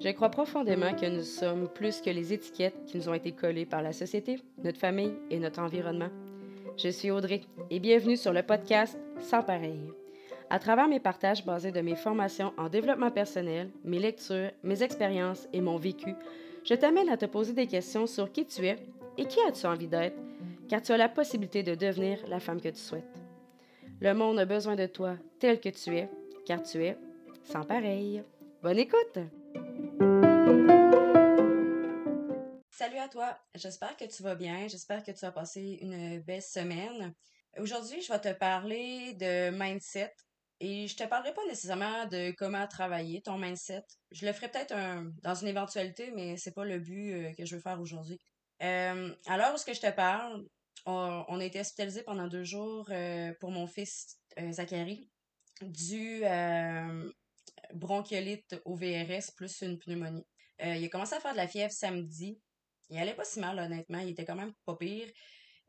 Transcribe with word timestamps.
Je 0.00 0.10
crois 0.10 0.28
profondément 0.30 0.94
que 0.94 1.06
nous 1.06 1.22
sommes 1.22 1.68
plus 1.68 2.00
que 2.00 2.10
les 2.10 2.32
étiquettes 2.32 2.84
qui 2.86 2.98
nous 2.98 3.08
ont 3.08 3.14
été 3.14 3.32
collées 3.32 3.64
par 3.64 3.80
la 3.80 3.92
société, 3.92 4.40
notre 4.62 4.78
famille 4.78 5.14
et 5.30 5.38
notre 5.38 5.60
environnement. 5.60 6.10
Je 6.76 6.88
suis 6.88 7.10
Audrey 7.10 7.42
et 7.70 7.80
bienvenue 7.80 8.16
sur 8.16 8.32
le 8.32 8.42
podcast 8.42 8.98
Sans 9.20 9.42
pareil. 9.42 9.80
À 10.50 10.58
travers 10.58 10.88
mes 10.88 11.00
partages 11.00 11.44
basés 11.44 11.72
de 11.72 11.80
mes 11.80 11.96
formations 11.96 12.52
en 12.58 12.68
développement 12.68 13.10
personnel, 13.10 13.70
mes 13.84 13.98
lectures, 13.98 14.50
mes 14.62 14.82
expériences 14.82 15.48
et 15.52 15.60
mon 15.60 15.76
vécu, 15.76 16.14
je 16.64 16.74
t'amène 16.74 17.08
à 17.08 17.16
te 17.16 17.26
poser 17.26 17.52
des 17.52 17.66
questions 17.66 18.06
sur 18.06 18.30
qui 18.30 18.44
tu 18.44 18.66
es 18.66 18.76
et 19.16 19.24
qui 19.24 19.38
as-tu 19.48 19.66
envie 19.66 19.88
d'être, 19.88 20.18
car 20.68 20.82
tu 20.82 20.92
as 20.92 20.96
la 20.96 21.08
possibilité 21.08 21.62
de 21.62 21.74
devenir 21.74 22.18
la 22.28 22.40
femme 22.40 22.60
que 22.60 22.68
tu 22.68 22.80
souhaites. 22.80 23.19
Le 24.02 24.14
monde 24.14 24.38
a 24.38 24.46
besoin 24.46 24.76
de 24.76 24.86
toi 24.86 25.18
tel 25.40 25.60
que 25.60 25.68
tu 25.68 25.94
es, 25.94 26.08
car 26.46 26.62
tu 26.62 26.82
es 26.82 26.96
sans 27.44 27.64
pareil. 27.64 28.24
Bonne 28.62 28.78
écoute! 28.78 29.18
Salut 32.70 32.96
à 32.96 33.08
toi, 33.08 33.38
j'espère 33.54 33.94
que 33.98 34.06
tu 34.06 34.22
vas 34.22 34.34
bien, 34.36 34.68
j'espère 34.68 35.04
que 35.04 35.10
tu 35.10 35.22
as 35.22 35.32
passé 35.32 35.80
une 35.82 36.18
belle 36.20 36.40
semaine. 36.40 37.12
Aujourd'hui, 37.58 38.00
je 38.00 38.10
vais 38.10 38.18
te 38.20 38.32
parler 38.32 39.12
de 39.20 39.50
mindset 39.50 40.14
et 40.60 40.86
je 40.86 40.96
te 40.96 41.04
parlerai 41.04 41.34
pas 41.34 41.44
nécessairement 41.46 42.06
de 42.06 42.30
comment 42.38 42.66
travailler 42.66 43.20
ton 43.20 43.36
mindset. 43.36 43.84
Je 44.12 44.24
le 44.24 44.32
ferai 44.32 44.48
peut-être 44.48 44.74
dans 45.22 45.34
une 45.34 45.48
éventualité, 45.48 46.10
mais 46.16 46.38
c'est 46.38 46.54
pas 46.54 46.64
le 46.64 46.78
but 46.78 47.12
euh, 47.12 47.32
que 47.34 47.44
je 47.44 47.54
veux 47.54 47.60
faire 47.60 47.78
aujourd'hui. 47.78 48.18
Euh, 48.62 49.14
alors, 49.26 49.58
ce 49.58 49.66
que 49.66 49.74
je 49.74 49.80
te 49.82 49.90
parle, 49.90 50.42
on, 50.86 51.40
a 51.40 51.44
été 51.44 51.60
hospitalisé 51.60 52.02
pendant 52.02 52.26
deux 52.26 52.44
jours 52.44 52.88
euh, 52.90 53.32
pour 53.40 53.50
mon 53.50 53.66
fils 53.66 54.18
Zachary, 54.50 55.10
du 55.62 56.22
bronchiolite 57.74 58.60
au 58.64 58.74
VRS 58.74 59.32
plus 59.36 59.62
une 59.62 59.78
pneumonie. 59.78 60.26
il 60.60 60.84
a 60.84 60.88
commencé 60.88 61.14
à 61.14 61.20
faire 61.20 61.32
de 61.32 61.36
la 61.36 61.48
fièvre 61.48 61.72
samedi. 61.72 62.40
Il 62.90 62.98
allait 62.98 63.14
pas 63.14 63.24
si 63.24 63.40
mal, 63.40 63.58
honnêtement. 63.58 63.98
Il 63.98 64.10
était 64.10 64.24
quand 64.24 64.36
même 64.36 64.52
pas 64.64 64.76
pire. 64.76 65.08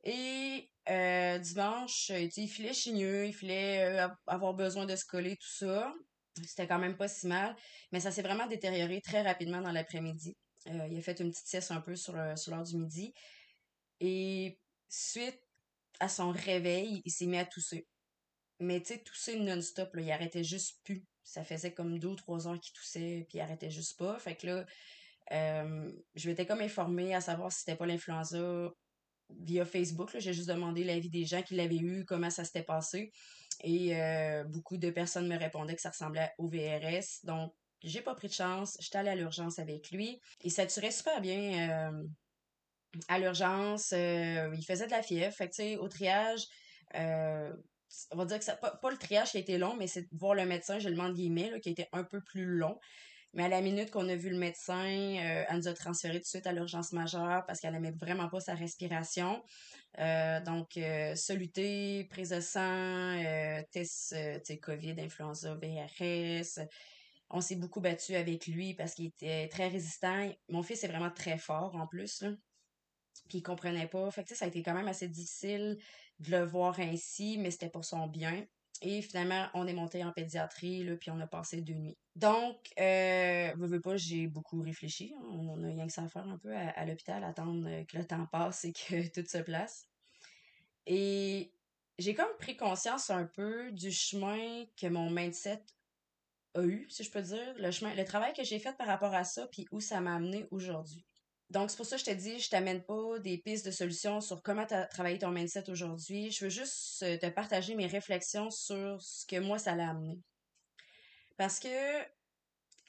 Et 0.03 0.69
euh, 0.89 1.37
dimanche, 1.37 2.09
il 2.09 2.49
filait 2.49 2.73
chigneux, 2.73 3.27
il 3.27 3.33
filait 3.33 3.83
euh, 3.83 4.07
avoir 4.27 4.53
besoin 4.53 4.85
de 4.85 4.95
se 4.95 5.05
coller, 5.05 5.37
tout 5.37 5.65
ça. 5.65 5.93
C'était 6.43 6.67
quand 6.67 6.79
même 6.79 6.97
pas 6.97 7.07
si 7.07 7.27
mal. 7.27 7.55
Mais 7.91 7.99
ça 7.99 8.11
s'est 8.11 8.23
vraiment 8.23 8.47
détérioré 8.47 9.01
très 9.01 9.21
rapidement 9.21 9.61
dans 9.61 9.71
l'après-midi. 9.71 10.35
Euh, 10.67 10.87
il 10.89 10.97
a 10.97 11.01
fait 11.01 11.19
une 11.19 11.31
petite 11.31 11.47
sieste 11.47 11.71
un 11.71 11.81
peu 11.81 11.95
sur, 11.95 12.13
l'heure 12.13 12.63
du 12.63 12.77
midi. 12.77 13.13
Et 13.99 14.59
suite 14.91 15.39
à 15.99 16.09
son 16.09 16.31
réveil, 16.31 17.01
il 17.05 17.11
s'est 17.11 17.25
mis 17.25 17.37
à 17.37 17.45
tousser. 17.45 17.87
Mais 18.59 18.79
tu 18.81 18.93
sais, 18.93 18.99
tousser 18.99 19.39
non-stop, 19.39 19.89
il 19.97 20.11
arrêtait 20.11 20.43
juste 20.43 20.79
plus. 20.83 21.05
Ça 21.23 21.43
faisait 21.43 21.73
comme 21.73 21.99
deux 21.99 22.09
ou 22.09 22.15
trois 22.15 22.47
heures 22.47 22.59
qu'il 22.59 22.73
toussait, 22.73 23.25
puis 23.29 23.37
il 23.37 23.41
arrêtait 23.41 23.71
juste 23.71 23.97
pas. 23.97 24.19
Fait 24.19 24.35
que 24.35 24.47
là, 24.47 24.65
je 26.15 26.29
m'étais 26.29 26.45
comme 26.45 26.61
informée 26.61 27.15
à 27.15 27.21
savoir 27.21 27.51
si 27.51 27.59
c'était 27.59 27.75
pas 27.75 27.85
l'influenza 27.85 28.71
via 29.39 29.65
Facebook. 29.65 30.11
J'ai 30.17 30.33
juste 30.33 30.49
demandé 30.49 30.83
l'avis 30.83 31.09
des 31.09 31.25
gens 31.25 31.41
qui 31.41 31.55
l'avaient 31.55 31.77
eu, 31.77 32.05
comment 32.05 32.29
ça 32.29 32.43
s'était 32.43 32.63
passé. 32.63 33.11
Et 33.63 33.95
euh, 33.95 34.43
beaucoup 34.43 34.77
de 34.77 34.89
personnes 34.89 35.27
me 35.27 35.37
répondaient 35.37 35.75
que 35.75 35.81
ça 35.81 35.89
ressemblait 35.89 36.31
au 36.37 36.47
VRS. 36.47 37.23
Donc, 37.23 37.53
j'ai 37.83 38.01
pas 38.01 38.15
pris 38.15 38.27
de 38.27 38.33
chance. 38.33 38.77
J'étais 38.79 38.97
allée 38.97 39.09
à 39.09 39.15
l'urgence 39.15 39.59
avec 39.59 39.91
lui. 39.91 40.19
Il 40.43 40.51
saturait 40.51 40.91
super 40.91 41.21
bien 41.21 41.69
euh, 41.69 42.03
à 43.07 43.19
l'urgence. 43.19 43.93
Euh, 43.93 44.53
il 44.55 44.65
faisait 44.65 44.85
de 44.85 44.91
la 44.91 45.01
fièvre. 45.01 45.33
Fait 45.33 45.49
que, 45.49 45.77
au 45.77 45.87
triage, 45.87 46.47
on 46.93 48.17
va 48.17 48.25
dire 48.25 48.39
que 48.39 48.45
ça, 48.45 48.55
pas, 48.55 48.71
pas, 48.71 48.91
le 48.91 48.97
triage 48.97 49.31
qui 49.31 49.37
a 49.37 49.39
été 49.39 49.57
long, 49.57 49.75
mais 49.75 49.87
c'est 49.87 50.07
voir 50.13 50.35
le 50.35 50.45
médecin, 50.45 50.79
je 50.79 50.89
le 50.89 50.95
demande 50.95 51.13
guillemets, 51.13 51.59
qui 51.61 51.69
a 51.69 51.71
été 51.71 51.87
un 51.91 52.03
peu 52.03 52.21
plus 52.21 52.45
long. 52.45 52.79
Mais 53.33 53.43
à 53.43 53.47
la 53.47 53.61
minute 53.61 53.91
qu'on 53.91 54.09
a 54.09 54.15
vu 54.15 54.29
le 54.29 54.37
médecin, 54.37 54.85
euh, 54.85 55.45
elle 55.47 55.55
nous 55.55 55.67
a 55.69 55.73
transféré 55.73 56.15
tout 56.15 56.23
de 56.23 56.25
suite 56.25 56.47
à 56.47 56.51
l'urgence 56.51 56.91
majeure 56.91 57.45
parce 57.45 57.61
qu'elle 57.61 57.71
n'aimait 57.73 57.95
vraiment 57.97 58.27
pas 58.27 58.41
sa 58.41 58.55
respiration. 58.55 59.41
Euh, 59.99 60.41
donc, 60.41 60.75
euh, 60.75 61.15
soluté, 61.15 62.05
prise 62.09 62.29
de 62.29 62.41
sang, 62.41 62.59
euh, 63.23 63.61
test 63.71 64.15
COVID, 64.61 64.95
influenza, 64.99 65.55
VRS. 65.55 66.59
On 67.29 67.39
s'est 67.39 67.55
beaucoup 67.55 67.79
battu 67.79 68.15
avec 68.15 68.47
lui 68.47 68.73
parce 68.73 68.95
qu'il 68.95 69.05
était 69.05 69.47
très 69.47 69.69
résistant. 69.69 70.29
Mon 70.49 70.61
fils 70.61 70.83
est 70.83 70.89
vraiment 70.89 71.11
très 71.11 71.37
fort 71.37 71.73
en 71.75 71.87
plus. 71.87 72.21
Là. 72.21 72.31
Puis 73.27 73.39
il 73.39 73.43
comprenait 73.43 73.87
pas. 73.87 74.09
Fait 74.11 74.23
que 74.23 74.35
ça 74.35 74.45
a 74.45 74.47
été 74.47 74.63
quand 74.63 74.73
même 74.73 74.87
assez 74.87 75.07
difficile 75.07 75.77
de 76.19 76.31
le 76.31 76.43
voir 76.43 76.79
ainsi, 76.79 77.37
mais 77.37 77.51
c'était 77.51 77.69
pour 77.69 77.85
son 77.85 78.07
bien. 78.07 78.45
Et 78.81 79.01
finalement, 79.03 79.47
on 79.53 79.67
est 79.67 79.73
monté 79.73 80.03
en 80.03 80.11
pédiatrie, 80.11 80.83
là, 80.83 80.95
puis 80.95 81.11
on 81.11 81.19
a 81.19 81.27
passé 81.27 81.61
deux 81.61 81.75
nuits. 81.75 81.97
Donc, 82.15 82.57
euh, 82.79 83.51
veux, 83.55 83.67
veux 83.67 83.81
pas, 83.81 83.95
j'ai 83.95 84.27
beaucoup 84.27 84.59
réfléchi. 84.61 85.13
On 85.29 85.63
a 85.63 85.67
rien 85.67 85.85
que 85.85 85.93
ça 85.93 86.03
à 86.03 86.07
faire 86.07 86.27
un 86.27 86.39
peu 86.39 86.55
à, 86.55 86.85
l'hôpital, 86.85 87.23
attendre 87.23 87.85
que 87.85 87.97
le 87.97 88.05
temps 88.05 88.25
passe 88.25 88.65
et 88.65 88.73
que 88.73 89.07
tout 89.13 89.27
se 89.27 89.37
place. 89.37 89.87
Et 90.87 91.53
j'ai 91.99 92.15
comme 92.15 92.35
pris 92.39 92.57
conscience 92.57 93.11
un 93.11 93.25
peu 93.25 93.71
du 93.71 93.91
chemin 93.91 94.65
que 94.75 94.87
mon 94.87 95.11
mindset 95.11 95.63
a 96.55 96.63
eu, 96.63 96.87
si 96.89 97.03
je 97.03 97.11
peux 97.11 97.21
dire, 97.21 97.53
le 97.57 97.69
chemin, 97.69 97.93
le 97.93 98.03
travail 98.03 98.33
que 98.33 98.43
j'ai 98.43 98.57
fait 98.57 98.75
par 98.77 98.87
rapport 98.87 99.13
à 99.13 99.23
ça, 99.23 99.45
puis 99.47 99.67
où 99.71 99.79
ça 99.79 100.01
m'a 100.01 100.15
amené 100.15 100.47
aujourd'hui. 100.49 101.05
Donc, 101.51 101.69
c'est 101.69 101.75
pour 101.75 101.85
ça 101.85 101.97
que 101.97 101.99
je 101.99 102.05
te 102.05 102.15
dis, 102.15 102.39
je 102.39 102.49
t'amène 102.49 102.81
pas 102.81 103.19
des 103.19 103.37
pistes 103.37 103.65
de 103.65 103.71
solutions 103.71 104.21
sur 104.21 104.41
comment 104.41 104.65
travaillé 104.65 105.17
ton 105.19 105.31
mindset 105.31 105.69
aujourd'hui. 105.69 106.31
Je 106.31 106.45
veux 106.45 106.49
juste 106.49 107.03
euh, 107.03 107.17
te 107.17 107.27
partager 107.27 107.75
mes 107.75 107.87
réflexions 107.87 108.49
sur 108.49 109.01
ce 109.01 109.25
que 109.25 109.37
moi, 109.37 109.59
ça 109.59 109.75
l'a 109.75 109.89
amené. 109.89 110.17
Parce 111.35 111.59
que 111.59 112.01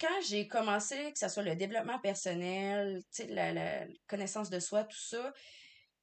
quand 0.01 0.21
j'ai 0.29 0.47
commencé, 0.47 1.13
que 1.13 1.19
ce 1.19 1.29
soit 1.29 1.43
le 1.43 1.57
développement 1.57 1.99
personnel, 1.99 3.03
la, 3.31 3.53
la 3.53 3.87
connaissance 4.07 4.49
de 4.49 4.61
soi, 4.61 4.85
tout 4.85 4.97
ça, 4.97 5.33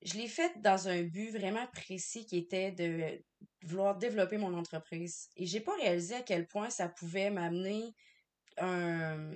je 0.01 0.15
l'ai 0.15 0.27
fait 0.27 0.51
dans 0.59 0.89
un 0.89 1.03
but 1.03 1.31
vraiment 1.31 1.65
précis 1.67 2.25
qui 2.25 2.37
était 2.37 2.73
de 2.73 3.23
vouloir 3.63 3.97
développer 3.97 4.37
mon 4.37 4.53
entreprise. 4.53 5.29
Et 5.37 5.45
j'ai 5.45 5.61
pas 5.61 5.75
réalisé 5.77 6.15
à 6.15 6.23
quel 6.23 6.45
point 6.45 6.69
ça 6.69 6.89
pouvait 6.89 7.29
m'amener 7.29 7.95
un, 8.57 9.31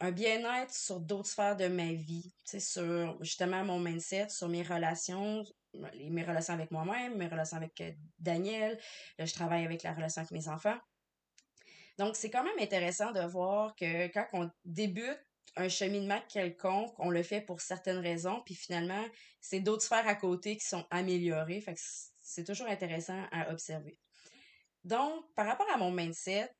un 0.00 0.10
bien-être 0.10 0.74
sur 0.74 1.00
d'autres 1.00 1.28
sphères 1.28 1.56
de 1.56 1.68
ma 1.68 1.92
vie, 1.92 2.32
sur 2.44 3.16
justement 3.22 3.64
mon 3.64 3.80
mindset, 3.80 4.28
sur 4.28 4.48
mes 4.48 4.62
relations, 4.62 5.44
mes 5.74 6.22
relations 6.22 6.54
avec 6.54 6.70
moi-même, 6.70 7.16
mes 7.16 7.28
relations 7.28 7.56
avec 7.56 7.80
euh, 7.80 7.92
Daniel. 8.18 8.78
Là, 9.18 9.24
je 9.24 9.32
travaille 9.32 9.64
avec 9.64 9.82
la 9.82 9.94
relation 9.94 10.20
avec 10.20 10.32
mes 10.32 10.48
enfants. 10.48 10.78
Donc, 11.98 12.16
c'est 12.16 12.30
quand 12.30 12.44
même 12.44 12.58
intéressant 12.60 13.12
de 13.12 13.20
voir 13.20 13.74
que 13.74 14.08
quand 14.08 14.26
on 14.34 14.50
débute 14.64 15.18
un 15.56 15.68
cheminement 15.68 16.20
quelconque, 16.28 16.94
on 16.98 17.08
le 17.08 17.22
fait 17.22 17.40
pour 17.40 17.62
certaines 17.62 17.98
raisons, 17.98 18.42
puis 18.44 18.54
finalement, 18.54 19.02
c'est 19.40 19.60
d'autres 19.60 19.82
sphères 19.82 20.06
à 20.06 20.14
côté 20.14 20.58
qui 20.58 20.66
sont 20.66 20.86
améliorées. 20.90 21.62
Fait 21.62 21.72
que 21.72 21.80
c'est 22.22 22.44
toujours 22.44 22.66
intéressant 22.66 23.22
à 23.32 23.50
observer. 23.50 23.98
Donc, 24.84 25.24
par 25.34 25.46
rapport 25.46 25.66
à 25.72 25.78
mon 25.78 25.90
mindset, 25.90 26.50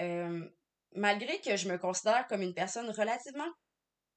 euh, 0.00 0.48
malgré 0.94 1.40
que 1.40 1.56
je 1.56 1.68
me 1.68 1.78
considère 1.78 2.26
comme 2.26 2.42
une 2.42 2.54
personne 2.54 2.90
relativement 2.90 3.50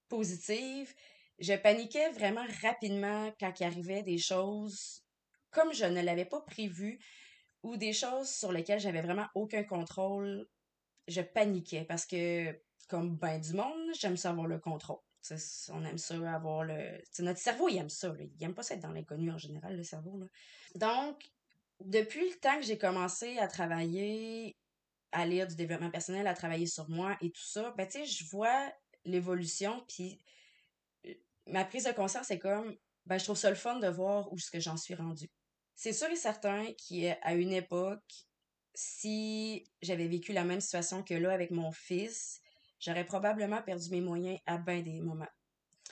positive, 0.09 0.93
je 1.39 1.53
paniquais 1.53 2.09
vraiment 2.11 2.45
rapidement 2.61 3.31
quand 3.39 3.59
il 3.59 3.63
arrivait 3.63 4.03
des 4.03 4.17
choses 4.17 5.03
comme 5.51 5.73
je 5.73 5.85
ne 5.85 6.01
l'avais 6.01 6.25
pas 6.25 6.41
prévu 6.41 6.99
ou 7.63 7.77
des 7.77 7.93
choses 7.93 8.29
sur 8.29 8.51
lesquelles 8.51 8.79
j'avais 8.79 9.01
vraiment 9.01 9.27
aucun 9.35 9.63
contrôle. 9.63 10.47
Je 11.07 11.21
paniquais 11.21 11.83
parce 11.83 12.05
que, 12.05 12.59
comme 12.87 13.17
ben 13.17 13.39
du 13.39 13.53
monde, 13.53 13.91
j'aime 13.99 14.17
ça 14.17 14.31
avoir 14.31 14.47
le 14.47 14.59
contrôle. 14.59 14.99
on 15.69 15.85
aime 15.85 15.97
ça 15.97 16.15
avoir 16.33 16.63
le. 16.63 17.01
notre 17.19 17.39
cerveau, 17.39 17.69
il 17.69 17.77
aime 17.77 17.89
ça. 17.89 18.13
Il 18.19 18.43
aime 18.43 18.55
pas 18.55 18.63
ça 18.63 18.75
être 18.75 18.81
dans 18.81 18.91
l'inconnu 18.91 19.31
en 19.31 19.37
général, 19.37 19.75
le 19.75 19.83
cerveau. 19.83 20.23
Donc, 20.75 21.29
depuis 21.81 22.29
le 22.29 22.35
temps 22.39 22.57
que 22.57 22.65
j'ai 22.65 22.77
commencé 22.77 23.37
à 23.37 23.47
travailler 23.47 24.55
à 25.11 25.25
lire 25.25 25.47
du 25.47 25.55
développement 25.55 25.91
personnel, 25.91 26.27
à 26.27 26.33
travailler 26.33 26.67
sur 26.67 26.89
moi 26.89 27.17
et 27.21 27.31
tout 27.31 27.43
ça, 27.43 27.73
ben, 27.77 27.87
tu 27.87 28.05
je 28.05 28.25
vois 28.29 28.71
l'évolution, 29.05 29.83
puis 29.87 30.23
euh, 31.05 31.13
ma 31.47 31.65
prise 31.65 31.85
de 31.85 31.91
conscience 31.91 32.31
est 32.31 32.39
comme, 32.39 32.75
ben, 33.05 33.17
je 33.17 33.23
trouve 33.23 33.37
ça 33.37 33.49
le 33.49 33.55
fun 33.55 33.79
de 33.79 33.87
voir 33.87 34.31
où 34.31 34.37
ce 34.37 34.51
que 34.51 34.59
j'en 34.59 34.77
suis 34.77 34.95
rendue. 34.95 35.29
C'est 35.75 35.93
sûr 35.93 36.09
et 36.09 36.15
certain 36.15 36.65
qu'à 36.73 37.33
une 37.33 37.51
époque, 37.51 38.27
si 38.73 39.65
j'avais 39.81 40.07
vécu 40.07 40.33
la 40.33 40.43
même 40.43 40.61
situation 40.61 41.03
que 41.03 41.13
là 41.13 41.31
avec 41.31 41.51
mon 41.51 41.71
fils, 41.71 42.41
j'aurais 42.79 43.05
probablement 43.05 43.61
perdu 43.61 43.89
mes 43.89 44.01
moyens 44.01 44.39
à 44.45 44.57
bien 44.57 44.81
des 44.81 45.01
moments. 45.01 45.27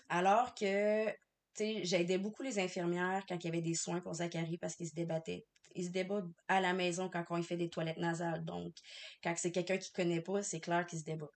Alors 0.07 0.53
que, 0.55 1.07
tu 1.07 1.15
sais, 1.55 1.85
j'aidais 1.85 2.17
beaucoup 2.17 2.43
les 2.43 2.59
infirmières 2.59 3.25
quand 3.27 3.35
il 3.43 3.45
y 3.45 3.49
avait 3.49 3.61
des 3.61 3.75
soins 3.75 4.01
pour 4.01 4.13
Zachary 4.13 4.57
parce 4.57 4.75
qu'ils 4.75 4.89
se 4.89 4.95
débattaient 4.95 5.45
il 5.75 5.85
se 5.85 5.89
débat 5.89 6.23
à 6.47 6.61
la 6.61 6.73
maison 6.73 7.09
quand 7.09 7.23
on 7.29 7.41
fait 7.41 7.57
des 7.57 7.69
toilettes 7.69 7.97
nasales. 7.97 8.43
Donc, 8.43 8.75
quand 9.23 9.33
c'est 9.37 9.51
quelqu'un 9.51 9.77
qui 9.77 9.91
connaît 9.91 10.21
pas, 10.21 10.41
c'est 10.43 10.59
clair 10.59 10.85
qu'il 10.85 10.99
se 10.99 11.03
débat. 11.03 11.29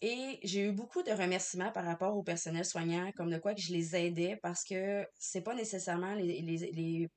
Et 0.00 0.38
j'ai 0.44 0.68
eu 0.68 0.72
beaucoup 0.72 1.02
de 1.02 1.10
remerciements 1.10 1.72
par 1.72 1.84
rapport 1.84 2.16
au 2.16 2.22
personnel 2.22 2.64
soignant, 2.64 3.10
comme 3.16 3.30
de 3.30 3.38
quoi 3.38 3.54
que 3.54 3.60
je 3.60 3.72
les 3.72 3.96
aidais 3.96 4.36
parce 4.36 4.62
que 4.62 5.06
c'est 5.18 5.42
pas 5.42 5.54
nécessairement 5.54 6.14
les, 6.14 6.40
les, 6.40 7.08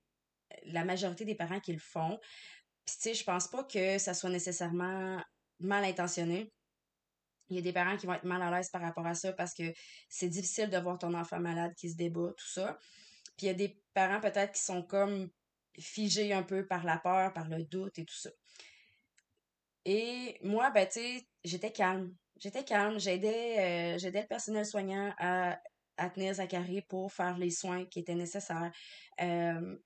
la 0.64 0.84
majorité 0.84 1.24
des 1.24 1.36
parents 1.36 1.60
qui 1.60 1.74
le 1.74 1.80
font. 1.80 2.20
Puis, 2.86 2.96
tu 2.96 3.02
sais, 3.02 3.14
je 3.14 3.24
pense 3.24 3.48
pas 3.48 3.64
que 3.64 4.00
ça 4.00 4.16
soit 4.16 4.32
nécessairement 4.32 5.22
mal 5.60 5.84
intentionné. 5.84 6.52
Il 7.50 7.56
y 7.56 7.60
a 7.60 7.62
des 7.62 7.74
parents 7.74 7.98
qui 7.98 8.08
vont 8.08 8.14
être 8.14 8.24
mal 8.24 8.42
à 8.42 8.50
l'aise 8.50 8.70
par 8.70 8.82
rapport 8.82 9.06
à 9.06 9.14
ça 9.14 9.34
parce 9.34 9.54
que 9.54 9.74
c'est 10.10 10.30
difficile 10.30 10.70
de 10.70 10.78
voir 10.78 10.98
ton 10.98 11.14
enfant 11.14 11.40
malade 11.40 11.74
qui 11.76 11.90
se 11.90 11.98
débat, 11.98 12.34
tout 12.36 12.48
ça. 12.48 12.80
Puis 13.38 13.46
il 13.46 13.48
y 13.48 13.50
a 13.50 13.54
des 13.54 13.80
parents 13.94 14.22
peut-être 14.22 14.54
qui 14.54 14.62
sont 14.62 14.82
comme 14.82 15.30
figés 15.80 16.34
un 16.34 16.44
peu 16.44 16.68
par 16.68 16.84
la 16.84 16.98
peur, 16.98 17.34
par 17.34 17.48
le 17.48 17.64
doute 17.64 18.00
et 18.00 18.06
tout 18.06 18.16
ça. 18.16 18.30
Et 19.86 20.38
moi, 20.44 20.70
ben, 20.72 20.88
tu 20.88 21.00
sais, 21.00 21.28
j'étais 21.44 21.72
calme. 21.72 22.16
J'étais 22.38 22.64
calme. 22.64 23.00
J'aidais, 23.00 23.96
euh, 23.96 24.10
le 24.12 24.28
personnel 24.28 24.66
soignant 24.66 25.14
à, 25.18 25.60
à 25.98 26.10
tenir 26.10 26.34
Zachary 26.36 26.82
pour 26.82 27.12
faire 27.12 27.38
les 27.38 27.52
soins 27.52 27.86
qui 27.86 28.00
étaient 28.00 28.16
nécessaires. 28.16 28.72
Euh, 29.22 29.78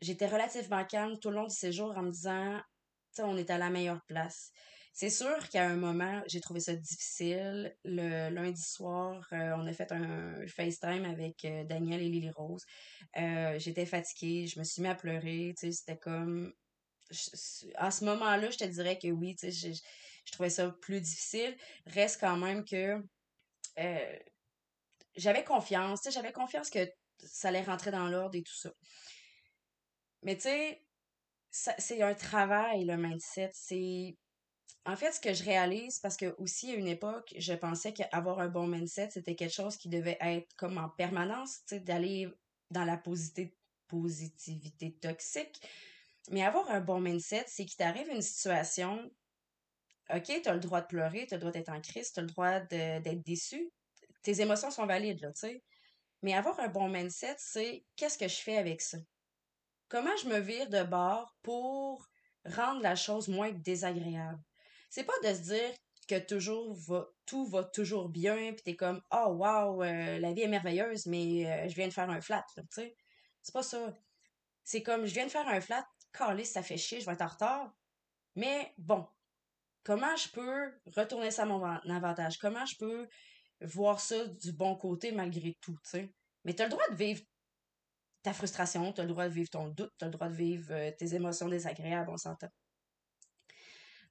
j'étais 0.00 0.26
relativement 0.26 0.84
calme 0.84 1.18
tout 1.18 1.30
le 1.30 1.36
long 1.36 1.46
du 1.46 1.54
séjour 1.54 1.96
en 1.96 2.02
me 2.02 2.10
disant, 2.10 2.58
tu 2.58 2.64
sais, 3.12 3.22
on 3.22 3.36
est 3.36 3.50
à 3.50 3.58
la 3.58 3.70
meilleure 3.70 4.04
place. 4.06 4.52
C'est 4.92 5.10
sûr 5.10 5.48
qu'à 5.48 5.66
un 5.66 5.76
moment, 5.76 6.22
j'ai 6.26 6.40
trouvé 6.40 6.60
ça 6.60 6.74
difficile. 6.74 7.74
Le 7.84 8.28
lundi 8.30 8.62
soir, 8.62 9.26
euh, 9.32 9.52
on 9.56 9.66
a 9.66 9.72
fait 9.72 9.92
un 9.92 10.46
FaceTime 10.46 11.04
avec 11.04 11.44
euh, 11.44 11.64
Daniel 11.64 12.02
et 12.02 12.08
Lily 12.08 12.30
Rose. 12.30 12.64
Euh, 13.16 13.58
j'étais 13.58 13.86
fatiguée, 13.86 14.46
je 14.46 14.58
me 14.58 14.64
suis 14.64 14.82
mis 14.82 14.88
à 14.88 14.94
pleurer, 14.94 15.54
tu 15.58 15.66
sais, 15.66 15.72
c'était 15.72 15.98
comme... 15.98 16.52
à 17.76 17.90
ce 17.90 18.04
moment-là, 18.04 18.50
je 18.50 18.58
te 18.58 18.64
dirais 18.64 18.98
que 18.98 19.08
oui, 19.08 19.36
tu 19.36 19.50
je, 19.50 19.72
je, 19.72 20.32
trouvais 20.32 20.50
ça 20.50 20.70
plus 20.82 21.00
difficile. 21.00 21.56
Reste 21.86 22.20
quand 22.20 22.36
même 22.36 22.64
que 22.64 23.00
j'avais 25.16 25.44
confiance, 25.44 26.02
tu 26.02 26.10
j'avais 26.10 26.32
confiance 26.32 26.68
que 26.68 26.90
ça 27.18 27.48
allait 27.48 27.62
rentrer 27.62 27.90
dans 27.90 28.08
l'ordre 28.08 28.36
et 28.36 28.42
tout 28.42 28.56
ça. 28.56 28.70
Mais 30.22 30.36
tu 30.36 30.42
sais, 30.42 30.82
c'est 31.50 32.02
un 32.02 32.14
travail, 32.14 32.84
le 32.84 32.96
mindset. 32.96 33.50
C'est 33.54 34.16
en 34.86 34.96
fait, 34.96 35.12
ce 35.12 35.20
que 35.20 35.34
je 35.34 35.44
réalise, 35.44 35.98
parce 35.98 36.16
que 36.16 36.34
aussi 36.38 36.70
à 36.72 36.74
une 36.74 36.88
époque, 36.88 37.34
je 37.36 37.52
pensais 37.52 37.92
qu'avoir 37.92 38.40
un 38.40 38.48
bon 38.48 38.66
mindset, 38.66 39.10
c'était 39.10 39.34
quelque 39.34 39.52
chose 39.52 39.76
qui 39.76 39.88
devait 39.88 40.18
être 40.20 40.52
comme 40.56 40.78
en 40.78 40.88
permanence, 40.88 41.60
d'aller 41.70 42.28
dans 42.70 42.84
la 42.84 43.00
positivité 43.88 44.92
toxique. 45.00 45.60
Mais 46.30 46.44
avoir 46.44 46.70
un 46.70 46.80
bon 46.80 47.00
mindset, 47.00 47.44
c'est 47.46 47.66
qu'il 47.66 47.76
t'arrive 47.76 48.08
une 48.08 48.22
situation, 48.22 49.10
OK, 50.14 50.24
tu 50.42 50.48
as 50.48 50.54
le 50.54 50.60
droit 50.60 50.80
de 50.80 50.86
pleurer, 50.86 51.26
tu 51.26 51.34
as 51.34 51.36
le 51.36 51.40
droit 51.40 51.52
d'être 51.52 51.68
en 51.68 51.80
crise, 51.80 52.12
tu 52.12 52.20
as 52.20 52.22
le 52.22 52.28
droit 52.28 52.60
d'être 52.60 53.22
déçu. 53.22 53.70
Tes 54.22 54.40
émotions 54.40 54.70
sont 54.70 54.86
valides, 54.86 55.20
là, 55.20 55.32
tu 55.32 55.40
sais. 55.40 55.62
Mais 56.22 56.34
avoir 56.34 56.58
un 56.60 56.68
bon 56.68 56.88
mindset, 56.88 57.36
c'est 57.38 57.84
qu'est-ce 57.96 58.18
que 58.18 58.28
je 58.28 58.36
fais 58.36 58.56
avec 58.58 58.80
ça? 58.80 58.98
Comment 59.88 60.16
je 60.22 60.28
me 60.28 60.38
vire 60.38 60.68
de 60.68 60.82
bord 60.84 61.34
pour 61.42 62.06
rendre 62.44 62.82
la 62.82 62.96
chose 62.96 63.28
moins 63.28 63.50
désagréable? 63.50 64.40
C'est 64.90 65.04
pas 65.04 65.18
de 65.22 65.34
se 65.34 65.40
dire 65.42 65.70
que 66.08 66.18
toujours 66.18 66.74
va, 66.74 67.08
tout 67.24 67.46
va 67.46 67.64
toujours 67.64 68.08
bien, 68.08 68.52
puis 68.52 68.62
t'es 68.64 68.76
comme, 68.76 69.00
oh 69.12 69.36
wow, 69.38 69.82
euh, 69.82 70.18
la 70.18 70.32
vie 70.32 70.42
est 70.42 70.48
merveilleuse, 70.48 71.06
mais 71.06 71.46
euh, 71.46 71.68
je 71.68 71.74
viens 71.74 71.86
de 71.86 71.92
faire 71.92 72.10
un 72.10 72.20
flat, 72.20 72.44
tu 72.56 72.62
sais. 72.70 72.96
C'est 73.42 73.52
pas 73.52 73.62
ça. 73.62 73.96
C'est 74.64 74.82
comme, 74.82 75.06
je 75.06 75.14
viens 75.14 75.26
de 75.26 75.30
faire 75.30 75.48
un 75.48 75.60
flat, 75.60 75.86
calé, 76.12 76.44
ça 76.44 76.62
fait 76.62 76.76
chier, 76.76 77.00
je 77.00 77.06
vais 77.06 77.12
être 77.12 77.22
en 77.22 77.28
retard. 77.28 77.72
Mais 78.34 78.74
bon, 78.76 79.06
comment 79.84 80.14
je 80.16 80.28
peux 80.30 80.72
retourner 80.96 81.30
ça 81.30 81.42
à 81.42 81.46
mon 81.46 81.62
avantage? 81.64 82.38
Comment 82.38 82.66
je 82.66 82.76
peux 82.76 83.08
voir 83.60 84.00
ça 84.00 84.26
du 84.26 84.52
bon 84.52 84.74
côté 84.76 85.12
malgré 85.12 85.56
tout, 85.60 85.78
tu 85.84 85.90
sais? 85.90 86.12
Mais 86.44 86.54
t'as 86.54 86.64
le 86.64 86.70
droit 86.70 86.88
de 86.90 86.96
vivre 86.96 87.22
ta 88.22 88.32
frustration, 88.32 88.92
t'as 88.92 89.02
le 89.02 89.08
droit 89.10 89.28
de 89.28 89.32
vivre 89.32 89.50
ton 89.50 89.68
doute, 89.68 89.92
t'as 89.98 90.06
le 90.06 90.12
droit 90.12 90.28
de 90.28 90.34
vivre 90.34 90.72
euh, 90.72 90.90
tes 90.90 91.14
émotions 91.14 91.48
désagréables, 91.48 92.10
on 92.10 92.16
s'entend. 92.16 92.50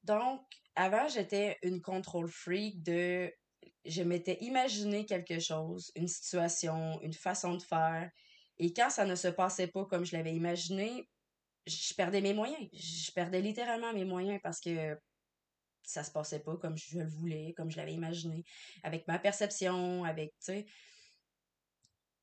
Donc, 0.03 0.41
avant, 0.79 1.09
j'étais 1.09 1.57
une 1.61 1.81
contrôle 1.81 2.29
freak 2.29 2.81
de. 2.81 3.31
Je 3.83 4.01
m'étais 4.01 4.37
imaginé 4.39 5.05
quelque 5.05 5.39
chose, 5.39 5.91
une 5.95 6.07
situation, 6.07 7.01
une 7.01 7.13
façon 7.13 7.55
de 7.55 7.61
faire. 7.61 8.09
Et 8.59 8.71
quand 8.71 8.89
ça 8.89 9.05
ne 9.05 9.15
se 9.15 9.27
passait 9.27 9.67
pas 9.67 9.85
comme 9.85 10.05
je 10.05 10.15
l'avais 10.15 10.33
imaginé, 10.33 11.09
je 11.67 11.93
perdais 11.95 12.21
mes 12.21 12.33
moyens. 12.33 12.65
Je 12.71 13.11
perdais 13.11 13.41
littéralement 13.41 13.91
mes 13.93 14.05
moyens 14.05 14.39
parce 14.41 14.61
que 14.61 14.97
ça 15.83 16.05
se 16.05 16.11
passait 16.11 16.39
pas 16.39 16.55
comme 16.55 16.77
je 16.77 16.99
le 16.99 17.05
voulais, 17.05 17.53
comme 17.57 17.69
je 17.69 17.77
l'avais 17.77 17.93
imaginé, 17.93 18.45
avec 18.83 19.05
ma 19.07 19.19
perception, 19.19 20.05
avec, 20.05 20.31
tu. 20.43 20.63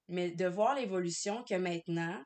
Mais 0.09 0.31
de 0.31 0.47
voir 0.47 0.77
l'évolution 0.77 1.45
que 1.45 1.57
maintenant, 1.57 2.25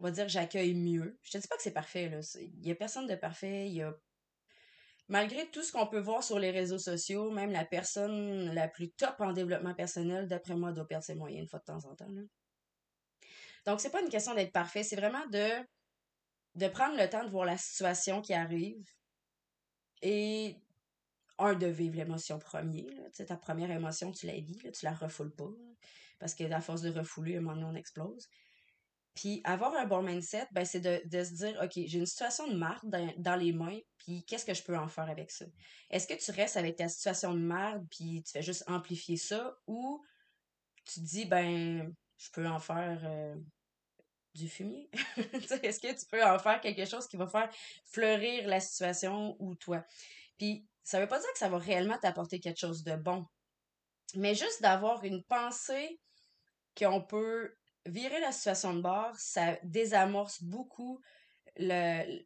on 0.00 0.04
va 0.04 0.10
dire 0.10 0.28
j'accueille 0.28 0.74
mieux. 0.74 1.18
Je 1.22 1.32
te 1.32 1.38
dis 1.38 1.48
pas 1.48 1.56
que 1.56 1.62
c'est 1.62 1.72
parfait, 1.72 2.08
là. 2.08 2.20
Il 2.40 2.66
y 2.66 2.70
a 2.70 2.74
personne 2.74 3.06
de 3.06 3.14
parfait, 3.14 3.68
il 3.68 3.74
y 3.74 3.82
a 3.82 3.94
malgré 5.08 5.48
tout 5.50 5.62
ce 5.62 5.72
qu'on 5.72 5.86
peut 5.86 6.00
voir 6.00 6.22
sur 6.22 6.38
les 6.38 6.50
réseaux 6.50 6.78
sociaux, 6.78 7.30
même 7.30 7.50
la 7.50 7.64
personne 7.64 8.52
la 8.54 8.68
plus 8.68 8.90
top 8.90 9.14
en 9.20 9.32
développement 9.32 9.74
personnel, 9.74 10.26
d'après 10.26 10.56
moi, 10.56 10.72
doit 10.72 10.86
perdre 10.86 11.04
ses 11.04 11.14
moyens 11.14 11.42
une 11.42 11.48
fois 11.48 11.60
de 11.60 11.64
temps 11.64 11.84
en 11.84 11.94
temps. 11.94 12.10
Là. 12.10 12.22
Donc, 13.64 13.80
c'est 13.80 13.90
pas 13.90 14.00
une 14.00 14.08
question 14.08 14.34
d'être 14.34 14.52
parfait, 14.52 14.82
c'est 14.82 14.96
vraiment 14.96 15.26
de, 15.26 16.68
prendre 16.68 16.96
le 16.96 17.08
temps 17.08 17.24
de 17.24 17.30
voir 17.30 17.44
la 17.44 17.58
situation 17.58 18.22
qui 18.22 18.32
arrive 18.32 18.84
et, 20.02 20.56
un, 21.38 21.54
de 21.54 21.66
vivre 21.66 21.96
l'émotion 21.96 22.38
premier. 22.38 22.88
Là. 22.90 23.24
ta 23.24 23.36
première 23.36 23.70
émotion, 23.70 24.12
tu 24.12 24.26
la 24.26 24.34
vis, 24.34 24.62
là, 24.62 24.70
tu 24.70 24.84
la 24.84 24.92
refoules 24.92 25.34
pas. 25.34 25.50
parce 26.18 26.34
que 26.34 26.44
à 26.50 26.60
force 26.60 26.82
de 26.82 26.90
refouler, 26.90 27.36
à 27.36 27.38
un 27.38 27.42
moment 27.42 27.56
donné, 27.56 27.66
on 27.66 27.74
explose. 27.74 28.28
Puis 29.16 29.40
avoir 29.44 29.74
un 29.74 29.86
bon 29.86 30.02
mindset, 30.02 30.46
ben, 30.52 30.66
c'est 30.66 30.80
de, 30.80 31.24
se 31.24 31.32
dire, 31.32 31.58
OK, 31.62 31.72
j'ai 31.74 31.98
une 31.98 32.06
situation 32.06 32.46
de 32.48 32.54
marde 32.54 32.84
dans, 33.16 33.36
les 33.36 33.52
mains, 33.52 33.78
puis 33.96 34.22
qu'est-ce 34.26 34.44
que 34.44 34.52
je 34.52 34.62
peux 34.62 34.76
en 34.76 34.88
faire 34.88 35.08
avec 35.08 35.30
ça? 35.30 35.46
Est-ce 35.88 36.06
que 36.06 36.12
tu 36.14 36.30
restes 36.32 36.58
avec 36.58 36.76
ta 36.76 36.86
situation 36.88 37.32
de 37.32 37.40
marde, 37.40 37.86
puis 37.90 38.22
tu 38.22 38.32
fais 38.32 38.42
juste 38.42 38.62
amplifier 38.66 39.16
ça, 39.16 39.56
ou 39.66 40.04
tu 40.84 41.00
te 41.00 41.06
dis, 41.06 41.24
ben, 41.24 41.94
je 42.18 42.30
peux 42.30 42.46
en 42.46 42.58
faire 42.58 43.00
euh, 43.04 43.34
du 44.34 44.50
fumier? 44.50 44.90
Est-ce 45.62 45.80
que 45.80 45.98
tu 45.98 46.06
peux 46.10 46.22
en 46.22 46.38
faire 46.38 46.60
quelque 46.60 46.84
chose 46.84 47.08
qui 47.08 47.16
va 47.16 47.26
faire 47.26 47.48
fleurir 47.86 48.46
la 48.46 48.60
situation 48.60 49.34
ou 49.40 49.54
toi? 49.54 49.82
Puis 50.36 50.68
ça 50.82 51.00
veut 51.00 51.08
pas 51.08 51.18
dire 51.18 51.32
que 51.32 51.38
ça 51.38 51.48
va 51.48 51.56
réellement 51.56 51.96
t'apporter 51.96 52.38
quelque 52.38 52.60
chose 52.60 52.84
de 52.84 52.96
bon, 52.96 53.26
mais 54.14 54.34
juste 54.34 54.60
d'avoir 54.60 55.02
une 55.04 55.24
pensée 55.24 55.98
qu'on 56.76 57.00
peut 57.00 57.56
virer 57.86 58.20
la 58.20 58.32
situation 58.32 58.74
de 58.74 58.80
bord, 58.80 59.14
ça 59.16 59.58
désamorce 59.62 60.42
beaucoup 60.42 61.00
le, 61.56 62.20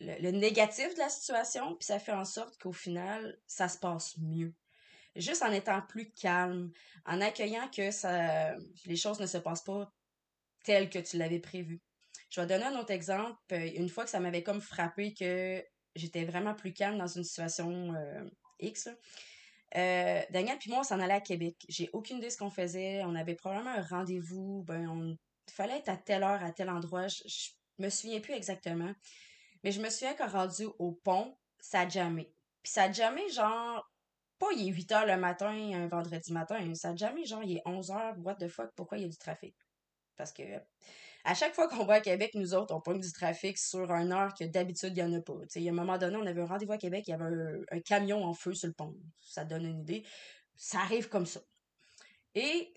le, 0.00 0.30
négatif 0.30 0.94
de 0.94 0.98
la 0.98 1.08
situation, 1.08 1.74
puis 1.76 1.86
ça 1.86 1.98
fait 1.98 2.12
en 2.12 2.24
sorte 2.24 2.58
qu'au 2.58 2.72
final, 2.72 3.38
ça 3.46 3.68
se 3.68 3.78
passe 3.78 4.16
mieux. 4.18 4.54
Juste 5.14 5.42
en 5.42 5.52
étant 5.52 5.80
plus 5.82 6.12
calme, 6.12 6.70
en 7.06 7.20
accueillant 7.20 7.68
que 7.70 7.90
ça, 7.90 8.54
les 8.84 8.96
choses 8.96 9.18
ne 9.18 9.26
se 9.26 9.38
passent 9.38 9.64
pas 9.64 9.90
telles 10.64 10.90
que 10.90 10.98
tu 10.98 11.16
l'avais 11.16 11.38
prévu. 11.38 11.80
Je 12.28 12.40
vais 12.40 12.46
donner 12.46 12.64
un 12.64 12.78
autre 12.78 12.90
exemple. 12.90 13.38
Une 13.50 13.88
fois 13.88 14.04
que 14.04 14.10
ça 14.10 14.20
m'avait 14.20 14.42
comme 14.42 14.60
frappé 14.60 15.14
que 15.14 15.64
j'étais 15.94 16.24
vraiment 16.24 16.54
plus 16.54 16.74
calme 16.74 16.98
dans 16.98 17.06
une 17.06 17.24
situation 17.24 17.94
euh, 17.94 18.28
X, 18.60 18.88
euh, 19.74 20.22
Daniel 20.30 20.58
puis 20.58 20.70
moi, 20.70 20.80
on 20.80 20.84
s'en 20.84 21.00
allait 21.00 21.14
à 21.14 21.20
Québec. 21.20 21.56
J'ai 21.68 21.90
aucune 21.92 22.18
idée 22.18 22.26
de 22.26 22.32
ce 22.32 22.38
qu'on 22.38 22.50
faisait. 22.50 23.02
On 23.04 23.14
avait 23.14 23.34
probablement 23.34 23.70
un 23.70 23.82
rendez-vous. 23.82 24.64
Ben, 24.66 24.88
on... 24.88 25.16
Fallait 25.50 25.78
être 25.78 25.88
à 25.88 25.96
telle 25.96 26.22
heure, 26.22 26.42
à 26.42 26.52
tel 26.52 26.68
endroit. 26.70 27.06
Je, 27.08 27.50
me 27.78 27.88
souviens 27.88 28.20
plus 28.20 28.34
exactement. 28.34 28.92
Mais 29.62 29.70
je 29.70 29.80
me 29.80 29.90
souviens 29.90 30.14
qu'en 30.14 30.28
rendu 30.28 30.66
au 30.78 30.92
pont, 30.92 31.36
ça 31.60 31.80
a 31.80 31.88
jamais. 31.88 32.32
Puis 32.62 32.72
ça 32.72 32.84
a 32.84 32.92
jamais, 32.92 33.28
genre, 33.28 33.88
pas 34.38 34.46
il 34.56 34.68
est 34.68 34.72
8 34.72 34.92
heures 34.92 35.06
le 35.06 35.16
matin, 35.16 35.52
un 35.74 35.86
vendredi 35.88 36.32
matin. 36.32 36.74
Ça 36.74 36.90
a 36.90 36.96
jamais, 36.96 37.24
genre, 37.24 37.42
il 37.44 37.58
est 37.58 37.62
11 37.64 37.90
heures. 37.90 38.14
What 38.18 38.36
the 38.36 38.48
fuck, 38.48 38.72
pourquoi 38.74 38.98
il 38.98 39.02
y 39.02 39.04
a 39.04 39.08
du 39.08 39.18
trafic? 39.18 39.54
Parce 40.16 40.32
que 40.32 40.42
à 41.26 41.34
chaque 41.34 41.54
fois 41.56 41.66
qu'on 41.66 41.84
va 41.84 41.94
à 41.94 42.00
Québec, 42.00 42.30
nous 42.34 42.54
autres, 42.54 42.72
on 42.72 42.80
pogne 42.80 43.00
du 43.00 43.12
trafic 43.12 43.58
sur 43.58 43.90
un 43.90 44.12
heure 44.12 44.32
que 44.32 44.44
d'habitude, 44.44 44.96
il 44.96 45.04
n'y 45.04 45.14
en 45.14 45.18
a 45.18 45.20
pas. 45.20 45.34
il 45.56 45.62
y 45.62 45.68
a 45.68 45.72
un 45.72 45.74
moment 45.74 45.98
donné, 45.98 46.16
on 46.16 46.24
avait 46.24 46.40
un 46.40 46.46
rendez-vous 46.46 46.72
à 46.72 46.78
Québec, 46.78 47.04
il 47.08 47.10
y 47.10 47.14
avait 47.14 47.24
un, 47.72 47.80
camion 47.80 48.24
en 48.24 48.32
feu 48.32 48.54
sur 48.54 48.68
le 48.68 48.74
pont. 48.74 48.96
Ça 49.20 49.44
donne 49.44 49.66
une 49.66 49.80
idée. 49.80 50.06
Ça 50.54 50.78
arrive 50.78 51.08
comme 51.08 51.26
ça. 51.26 51.40
Et 52.36 52.72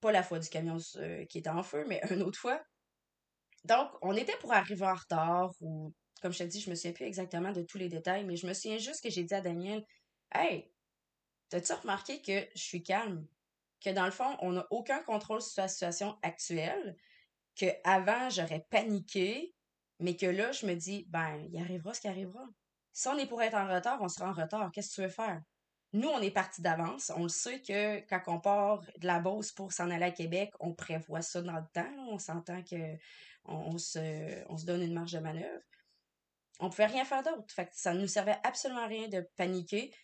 pas 0.00 0.10
la 0.10 0.24
fois 0.24 0.40
du 0.40 0.48
camion 0.48 0.78
euh, 0.96 1.24
qui 1.26 1.38
était 1.38 1.48
en 1.48 1.62
feu, 1.62 1.84
mais 1.86 2.00
une 2.10 2.22
autre 2.22 2.40
fois. 2.40 2.60
Donc, 3.64 3.88
on 4.02 4.16
était 4.16 4.36
pour 4.38 4.52
arriver 4.52 4.84
en 4.84 4.94
retard 4.94 5.52
ou, 5.60 5.94
comme 6.20 6.32
je 6.32 6.38
te 6.38 6.44
dis, 6.44 6.60
je 6.60 6.70
me 6.70 6.74
souviens 6.74 6.92
plus 6.92 7.06
exactement 7.06 7.52
de 7.52 7.62
tous 7.62 7.78
les 7.78 7.88
détails, 7.88 8.24
mais 8.24 8.34
je 8.34 8.48
me 8.48 8.52
souviens 8.52 8.78
juste 8.78 9.00
que 9.00 9.10
j'ai 9.10 9.22
dit 9.22 9.34
à 9.34 9.40
Daniel, 9.40 9.86
Hey, 10.34 10.72
t'as-tu 11.50 11.72
remarqué 11.72 12.20
que 12.20 12.48
je 12.56 12.62
suis 12.62 12.82
calme? 12.82 13.28
Que 13.80 13.90
dans 13.90 14.06
le 14.06 14.10
fond, 14.10 14.36
on 14.40 14.52
n'a 14.52 14.66
aucun 14.70 15.04
contrôle 15.04 15.40
sur 15.40 15.62
la 15.62 15.68
situation 15.68 16.18
actuelle, 16.22 16.96
que 17.56 17.66
avant 17.84 18.30
j'aurais 18.30 18.66
paniqué, 18.70 19.54
mais 19.98 20.16
que 20.16 20.26
là, 20.26 20.52
je 20.52 20.66
me 20.66 20.74
dis, 20.74 21.06
ben, 21.08 21.46
il 21.50 21.60
arrivera 21.60 21.94
ce 21.94 22.00
qui 22.00 22.08
arrivera. 22.08 22.44
Si 22.92 23.08
on 23.08 23.16
est 23.18 23.26
pour 23.26 23.42
être 23.42 23.54
en 23.54 23.68
retard, 23.72 24.00
on 24.02 24.08
sera 24.08 24.30
en 24.30 24.32
retard. 24.32 24.70
Qu'est-ce 24.72 24.90
que 24.90 24.94
tu 24.96 25.02
veux 25.02 25.08
faire? 25.08 25.40
Nous, 25.92 26.08
on 26.08 26.20
est 26.20 26.30
parti 26.30 26.62
d'avance. 26.62 27.12
On 27.16 27.24
le 27.24 27.28
sait 27.28 27.60
que 27.60 28.00
quand 28.08 28.22
on 28.26 28.40
part 28.40 28.80
de 28.98 29.06
la 29.06 29.20
Beauce 29.20 29.52
pour 29.52 29.72
s'en 29.72 29.90
aller 29.90 30.04
à 30.04 30.10
Québec, 30.10 30.52
on 30.60 30.74
prévoit 30.74 31.22
ça 31.22 31.42
dans 31.42 31.56
le 31.56 31.66
temps. 31.72 31.92
On 32.08 32.18
s'entend 32.18 32.62
que 32.62 32.96
on, 33.44 33.76
se, 33.78 34.44
on 34.48 34.56
se 34.56 34.64
donne 34.64 34.82
une 34.82 34.94
marge 34.94 35.12
de 35.12 35.18
manœuvre. 35.18 35.62
on 36.60 36.70
pouvait 36.70 36.86
rien 36.86 37.04
faire 37.04 37.22
d'autre. 37.22 37.52
Fait 37.54 37.68
ça 37.72 37.92
ne 37.94 38.00
nous 38.00 38.06
servait 38.06 38.38
absolument 38.44 38.86
rien 38.86 39.08
de 39.08 39.20
paniquer. 39.36 39.94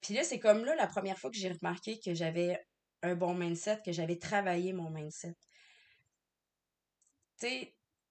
Puis 0.00 0.14
là, 0.14 0.24
c'est 0.24 0.38
comme 0.38 0.64
là 0.64 0.74
la 0.74 0.86
première 0.86 1.18
fois 1.18 1.30
que 1.30 1.36
j'ai 1.36 1.52
remarqué 1.52 2.00
que 2.00 2.14
j'avais 2.14 2.64
un 3.02 3.14
bon 3.14 3.34
mindset, 3.34 3.82
que 3.84 3.92
j'avais 3.92 4.18
travaillé 4.18 4.72
mon 4.72 4.90
mindset. 4.90 5.36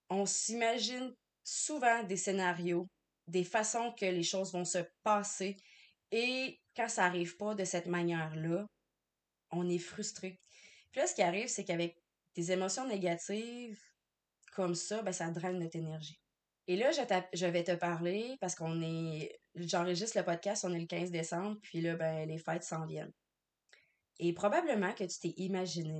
On 0.09 0.25
s'imagine 0.25 1.13
souvent 1.43 2.03
des 2.03 2.17
scénarios, 2.17 2.87
des 3.27 3.43
façons 3.43 3.93
que 3.93 4.05
les 4.05 4.23
choses 4.23 4.53
vont 4.53 4.65
se 4.65 4.79
passer. 5.03 5.57
Et 6.11 6.59
quand 6.75 6.89
ça 6.89 7.03
n'arrive 7.03 7.37
pas 7.37 7.55
de 7.55 7.63
cette 7.63 7.87
manière-là, 7.87 8.67
on 9.51 9.69
est 9.69 9.79
frustré. 9.79 10.39
Puis 10.91 11.01
là, 11.01 11.07
ce 11.07 11.15
qui 11.15 11.21
arrive, 11.21 11.47
c'est 11.47 11.65
qu'avec 11.65 11.97
des 12.35 12.51
émotions 12.51 12.87
négatives 12.87 13.81
comme 14.53 14.75
ça, 14.75 15.01
ben, 15.01 15.11
ça 15.11 15.29
draine 15.31 15.59
notre 15.59 15.75
énergie. 15.75 16.19
Et 16.67 16.75
là, 16.75 16.91
je, 16.91 17.01
je 17.33 17.45
vais 17.45 17.63
te 17.63 17.75
parler 17.75 18.37
parce 18.39 18.55
qu'on 18.55 18.81
est. 18.81 19.39
J'enregistre 19.55 20.17
le 20.17 20.23
podcast, 20.23 20.65
on 20.65 20.73
est 20.73 20.79
le 20.79 20.85
15 20.85 21.11
décembre, 21.11 21.59
puis 21.61 21.81
là, 21.81 21.95
ben, 21.95 22.27
les 22.27 22.37
fêtes 22.37 22.63
s'en 22.63 22.85
viennent. 22.85 23.11
Et 24.19 24.33
probablement 24.33 24.93
que 24.93 25.03
tu 25.03 25.19
t'es 25.19 25.33
imaginé 25.37 25.99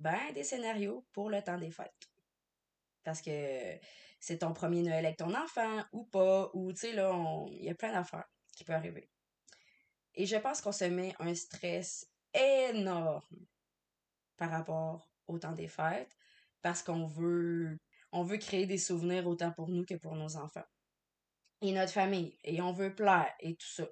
ben, 0.00 0.32
des 0.34 0.44
scénarios 0.44 1.04
pour 1.12 1.28
le 1.30 1.42
temps 1.42 1.58
des 1.58 1.70
fêtes. 1.70 2.11
Parce 3.04 3.20
que 3.20 3.30
c'est 4.20 4.38
ton 4.38 4.52
premier 4.52 4.82
Noël 4.82 5.04
avec 5.04 5.18
ton 5.18 5.34
enfant 5.34 5.84
ou 5.92 6.04
pas, 6.04 6.50
ou 6.54 6.72
tu 6.72 6.80
sais, 6.80 6.92
là, 6.92 7.12
il 7.50 7.64
y 7.64 7.70
a 7.70 7.74
plein 7.74 7.92
d'affaires 7.92 8.28
qui 8.56 8.64
peuvent 8.64 8.76
arriver. 8.76 9.10
Et 10.14 10.26
je 10.26 10.36
pense 10.36 10.60
qu'on 10.60 10.72
se 10.72 10.84
met 10.84 11.14
un 11.18 11.34
stress 11.34 12.10
énorme 12.34 13.46
par 14.36 14.50
rapport 14.50 15.10
au 15.26 15.38
temps 15.38 15.52
des 15.52 15.68
fêtes 15.68 16.16
parce 16.60 16.82
qu'on 16.82 17.06
veut 17.06 17.78
on 18.12 18.22
veut 18.22 18.36
créer 18.36 18.66
des 18.66 18.78
souvenirs 18.78 19.26
autant 19.26 19.52
pour 19.52 19.68
nous 19.68 19.84
que 19.84 19.94
pour 19.94 20.14
nos 20.16 20.36
enfants 20.36 20.64
et 21.62 21.72
notre 21.72 21.92
famille 21.92 22.36
et 22.44 22.60
on 22.60 22.72
veut 22.72 22.94
plaire 22.94 23.32
et 23.40 23.54
tout 23.54 23.66
ça. 23.66 23.86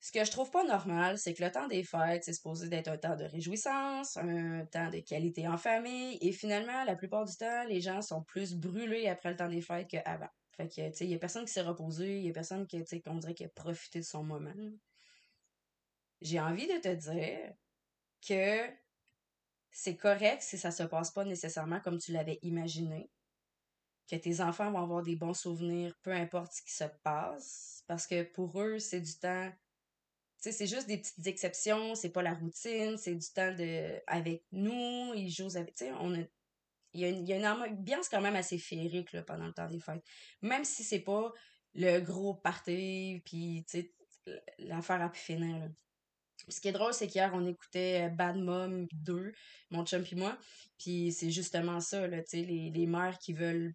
Ce 0.00 0.12
que 0.12 0.24
je 0.24 0.30
trouve 0.30 0.50
pas 0.50 0.64
normal, 0.64 1.18
c'est 1.18 1.34
que 1.34 1.44
le 1.44 1.52
temps 1.52 1.68
des 1.68 1.84
fêtes, 1.84 2.24
c'est 2.24 2.32
supposé 2.32 2.68
d'être 2.68 2.88
un 2.88 2.96
temps 2.96 3.16
de 3.16 3.24
réjouissance, 3.24 4.16
un 4.16 4.64
temps 4.64 4.88
de 4.88 5.00
qualité 5.00 5.46
en 5.46 5.58
famille, 5.58 6.16
et 6.22 6.32
finalement, 6.32 6.84
la 6.84 6.96
plupart 6.96 7.26
du 7.26 7.36
temps, 7.36 7.64
les 7.64 7.82
gens 7.82 8.00
sont 8.00 8.22
plus 8.22 8.54
brûlés 8.54 9.08
après 9.08 9.30
le 9.30 9.36
temps 9.36 9.48
des 9.48 9.60
fêtes 9.60 9.88
qu'avant. 9.88 10.30
Fait 10.56 10.68
que, 10.68 10.88
tu 10.88 10.96
sais, 10.96 11.04
il 11.04 11.10
y 11.10 11.14
a 11.14 11.18
personne 11.18 11.44
qui 11.44 11.52
s'est 11.52 11.60
reposé, 11.60 12.18
il 12.18 12.26
y 12.26 12.30
a 12.30 12.32
personne 12.32 12.66
qui, 12.66 12.78
tu 12.78 12.86
sais, 12.86 13.00
qu'on 13.02 13.16
dirait 13.16 13.34
qui 13.34 13.44
a 13.44 13.48
profité 13.50 14.00
de 14.00 14.04
son 14.04 14.24
moment. 14.24 14.54
J'ai 16.22 16.40
envie 16.40 16.66
de 16.66 16.78
te 16.78 16.94
dire 16.94 17.54
que 18.26 18.70
c'est 19.70 19.96
correct 19.96 20.42
si 20.42 20.58
ça 20.58 20.70
se 20.70 20.82
passe 20.82 21.10
pas 21.10 21.24
nécessairement 21.24 21.80
comme 21.80 21.98
tu 21.98 22.12
l'avais 22.12 22.38
imaginé. 22.42 23.10
Que 24.10 24.16
tes 24.16 24.40
enfants 24.40 24.72
vont 24.72 24.82
avoir 24.82 25.02
des 25.02 25.14
bons 25.14 25.34
souvenirs, 25.34 25.94
peu 26.02 26.12
importe 26.12 26.52
ce 26.52 26.62
qui 26.62 26.72
se 26.72 26.84
passe. 27.02 27.84
Parce 27.86 28.06
que 28.06 28.22
pour 28.22 28.60
eux, 28.60 28.78
c'est 28.78 29.00
du 29.00 29.18
temps. 29.18 29.52
C'est 30.40 30.66
juste 30.66 30.86
des 30.86 30.98
petites 30.98 31.26
exceptions, 31.26 31.94
c'est 31.94 32.08
pas 32.10 32.22
la 32.22 32.32
routine, 32.32 32.96
c'est 32.96 33.14
du 33.14 33.26
temps 33.28 33.54
de 33.54 34.00
avec 34.06 34.44
nous, 34.52 35.12
ils 35.14 35.30
jouent 35.30 35.54
avec. 35.56 35.74
Tu 35.74 35.84
sais, 35.84 35.92
on 36.00 36.14
a. 36.14 36.24
Il 36.92 37.00
y, 37.00 37.04
a 37.04 37.08
une, 37.08 37.24
y 37.24 37.32
a 37.32 37.36
une 37.36 37.46
ambiance 37.46 38.08
quand 38.08 38.20
même 38.20 38.34
assez 38.34 38.58
féerique 38.58 39.12
là, 39.12 39.22
pendant 39.22 39.46
le 39.46 39.52
temps 39.52 39.68
des 39.68 39.78
fêtes. 39.78 40.02
Même 40.42 40.64
si 40.64 40.82
c'est 40.82 40.98
pas 41.00 41.32
le 41.74 42.00
gros 42.00 42.34
party, 42.34 43.22
puis 43.24 43.64
tu 43.70 43.82
sais, 43.82 43.94
l'affaire 44.58 45.00
a 45.00 45.08
pu 45.08 45.20
finir. 45.20 45.70
Ce 46.48 46.60
qui 46.60 46.68
est 46.68 46.72
drôle, 46.72 46.94
c'est 46.94 47.06
qu'hier, 47.06 47.30
on 47.34 47.46
écoutait 47.46 48.06
euh, 48.06 48.08
Bad 48.08 48.36
Mom 48.36 48.88
2, 48.92 49.32
mon 49.70 49.84
chum 49.84 50.04
et 50.10 50.14
moi. 50.16 50.36
Puis 50.78 51.12
c'est 51.12 51.30
justement 51.30 51.80
ça, 51.80 52.08
là, 52.08 52.22
tu 52.22 52.30
sais, 52.30 52.42
les, 52.42 52.70
les 52.70 52.86
mères 52.86 53.18
qui 53.18 53.34
veulent 53.34 53.74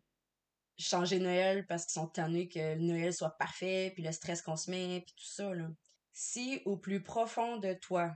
changer 0.78 1.20
Noël 1.20 1.66
parce 1.68 1.86
qu'ils 1.86 1.94
sont 1.94 2.08
tannés 2.08 2.50
que 2.50 2.76
Noël 2.76 3.14
soit 3.14 3.38
parfait, 3.38 3.92
puis 3.94 4.04
le 4.04 4.12
stress 4.12 4.42
qu'on 4.42 4.58
se 4.58 4.70
met, 4.70 5.04
puis 5.06 5.16
tout 5.16 5.28
ça, 5.28 5.54
là. 5.54 5.70
Si 6.18 6.62
au 6.64 6.78
plus 6.78 7.04
profond 7.04 7.58
de 7.58 7.74
toi, 7.74 8.16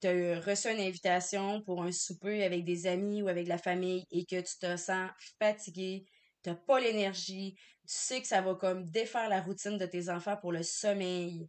tu 0.00 0.06
as 0.06 0.40
reçu 0.40 0.70
une 0.70 0.80
invitation 0.80 1.60
pour 1.60 1.82
un 1.82 1.92
souper 1.92 2.42
avec 2.42 2.64
des 2.64 2.86
amis 2.86 3.20
ou 3.20 3.28
avec 3.28 3.46
la 3.46 3.58
famille 3.58 4.06
et 4.10 4.24
que 4.24 4.40
tu 4.40 4.58
te 4.58 4.74
sens 4.78 5.10
fatigué, 5.38 6.06
t'as 6.42 6.54
pas 6.54 6.80
l'énergie, 6.80 7.54
tu 7.86 7.94
sais 7.94 8.22
que 8.22 8.26
ça 8.26 8.40
va 8.40 8.54
comme 8.54 8.88
défaire 8.88 9.28
la 9.28 9.42
routine 9.42 9.76
de 9.76 9.84
tes 9.84 10.08
enfants 10.08 10.38
pour 10.38 10.52
le 10.52 10.62
sommeil, 10.62 11.46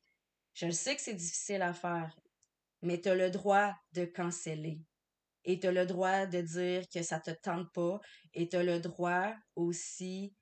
je 0.54 0.70
sais 0.70 0.98
que 0.98 1.02
c'est 1.02 1.14
difficile 1.14 1.62
à 1.62 1.74
faire, 1.74 2.14
mais 2.82 3.00
tu 3.00 3.08
as 3.08 3.16
le 3.16 3.30
droit 3.30 3.74
de 3.94 4.04
canceller. 4.04 4.82
Et 5.46 5.62
tu 5.62 5.68
as 5.68 5.72
le 5.72 5.86
droit 5.86 6.26
de 6.26 6.42
dire 6.42 6.90
que 6.94 7.04
ça 7.04 7.22
te 7.22 7.32
tente 7.32 7.72
pas. 7.72 8.02
Et 8.34 8.50
tu 8.50 8.58
as 8.58 8.64
le 8.64 8.80
droit 8.80 9.34
aussi 9.56 10.34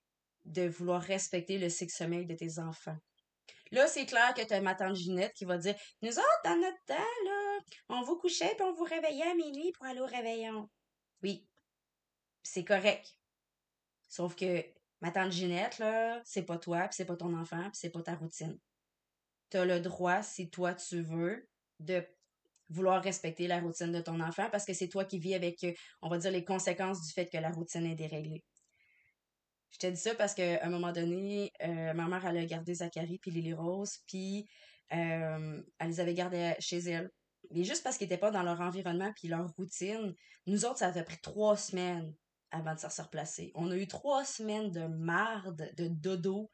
de 0.46 0.68
vouloir 0.68 1.02
respecter 1.02 1.60
le 1.60 1.70
cycle 1.70 1.94
sommeil 1.94 2.26
de 2.26 2.34
tes 2.34 2.58
enfants. 2.58 2.98
Là, 3.74 3.88
c'est 3.88 4.06
clair 4.06 4.34
que 4.34 4.42
tu 4.46 4.54
as 4.54 4.62
ma 4.62 4.76
tante 4.76 4.96
Ginette 4.96 5.34
qui 5.34 5.46
va 5.46 5.58
dire 5.58 5.76
Nous 6.02 6.18
autres, 6.18 6.42
dans 6.46 6.56
notre 6.56 6.84
temps, 6.86 7.66
on 7.90 8.02
vous 8.04 8.18
couchait 8.18 8.54
puis 8.56 8.64
on 8.64 8.74
vous 8.74 8.84
réveillait 8.84 9.30
à 9.30 9.36
minuit 9.36 9.72
pour 9.74 9.86
aller 9.86 10.00
au 10.00 10.06
réveillon. 10.06 10.70
Oui, 11.22 11.46
c'est 12.44 12.64
correct. 12.64 13.08
Sauf 14.10 14.36
que 14.36 14.64
ma 15.02 15.12
tante 15.12 15.32
Ginette, 15.32 15.82
c'est 16.24 16.44
pas 16.44 16.58
toi, 16.58 16.82
puis 16.88 16.96
c'est 16.96 17.06
pas 17.06 17.18
ton 17.18 17.34
enfant, 17.36 17.70
c'est 17.74 17.90
pas 17.90 18.02
ta 18.02 18.16
routine 18.16 18.60
tu 19.54 19.60
as 19.60 19.66
le 19.66 19.80
droit, 19.80 20.24
si 20.24 20.50
toi 20.50 20.74
tu 20.74 21.02
veux, 21.02 21.48
de 21.80 22.04
vouloir 22.70 23.04
respecter 23.04 23.46
la 23.46 23.60
routine 23.60 23.92
de 23.92 24.02
ton 24.02 24.20
enfant 24.20 24.50
parce 24.52 24.66
que 24.66 24.74
c'est 24.74 24.88
toi 24.88 25.06
qui 25.06 25.20
vis 25.20 25.36
avec, 25.36 25.64
on 26.02 26.10
va 26.10 26.18
dire, 26.18 26.32
les 26.32 26.44
conséquences 26.44 27.06
du 27.06 27.12
fait 27.14 27.30
que 27.30 27.38
la 27.38 27.52
routine 27.52 27.86
est 27.86 27.96
déréglée. 27.96 28.44
Je 29.74 29.80
te 29.80 29.88
dis 29.88 30.00
ça 30.00 30.14
parce 30.16 30.34
qu'à 30.34 30.64
un 30.64 30.70
moment 30.70 30.92
donné, 30.92 31.52
euh, 31.64 31.94
ma 31.94 32.08
mère, 32.08 32.26
elle 32.26 32.38
a 32.38 32.46
gardé 32.46 32.76
Zachary 32.76 33.18
puis 33.18 33.32
Lily 33.32 33.54
Rose, 33.54 34.00
puis 34.08 34.48
euh, 34.94 35.62
elle 35.80 35.88
les 35.88 36.00
avait 36.00 36.14
gardés 36.14 36.54
chez 36.60 36.78
elle. 36.78 37.10
Mais 37.52 37.64
juste 37.64 37.84
parce 37.84 37.98
qu'ils 37.98 38.06
n'étaient 38.06 38.20
pas 38.20 38.32
dans 38.32 38.44
leur 38.44 38.62
environnement 38.62 39.12
puis 39.16 39.28
leur 39.28 39.50
routine, 39.58 40.14
nous 40.46 40.66
autres, 40.66 40.80
ça 40.80 40.88
a 40.88 41.04
pris 41.04 41.20
trois 41.22 41.58
semaines 41.58 42.14
avant 42.52 42.76
de 42.76 42.80
se 42.80 43.02
replacer. 43.02 43.52
On 43.56 43.72
a 43.72 43.76
eu 43.76 43.88
trois 43.88 44.24
semaines 44.24 44.72
de 44.72 44.86
marde, 44.86 45.72
de 45.76 45.88
dodo, 45.88 46.52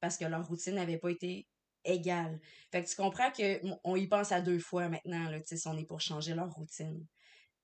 parce 0.00 0.18
que 0.18 0.26
leur 0.26 0.46
routine 0.46 0.74
n'avait 0.74 0.98
pas 0.98 1.10
été 1.10 1.48
égal. 1.84 2.38
Fait 2.70 2.84
que 2.84 2.88
tu 2.88 2.96
comprends 2.96 3.30
qu'on 3.32 3.96
y 3.96 4.06
pense 4.06 4.30
à 4.30 4.42
deux 4.42 4.58
fois 4.58 4.88
maintenant, 4.90 5.30
là, 5.30 5.38
si 5.42 5.66
on 5.66 5.76
est 5.78 5.86
pour 5.86 6.00
changer 6.00 6.34
leur 6.34 6.50
routine. 6.52 7.06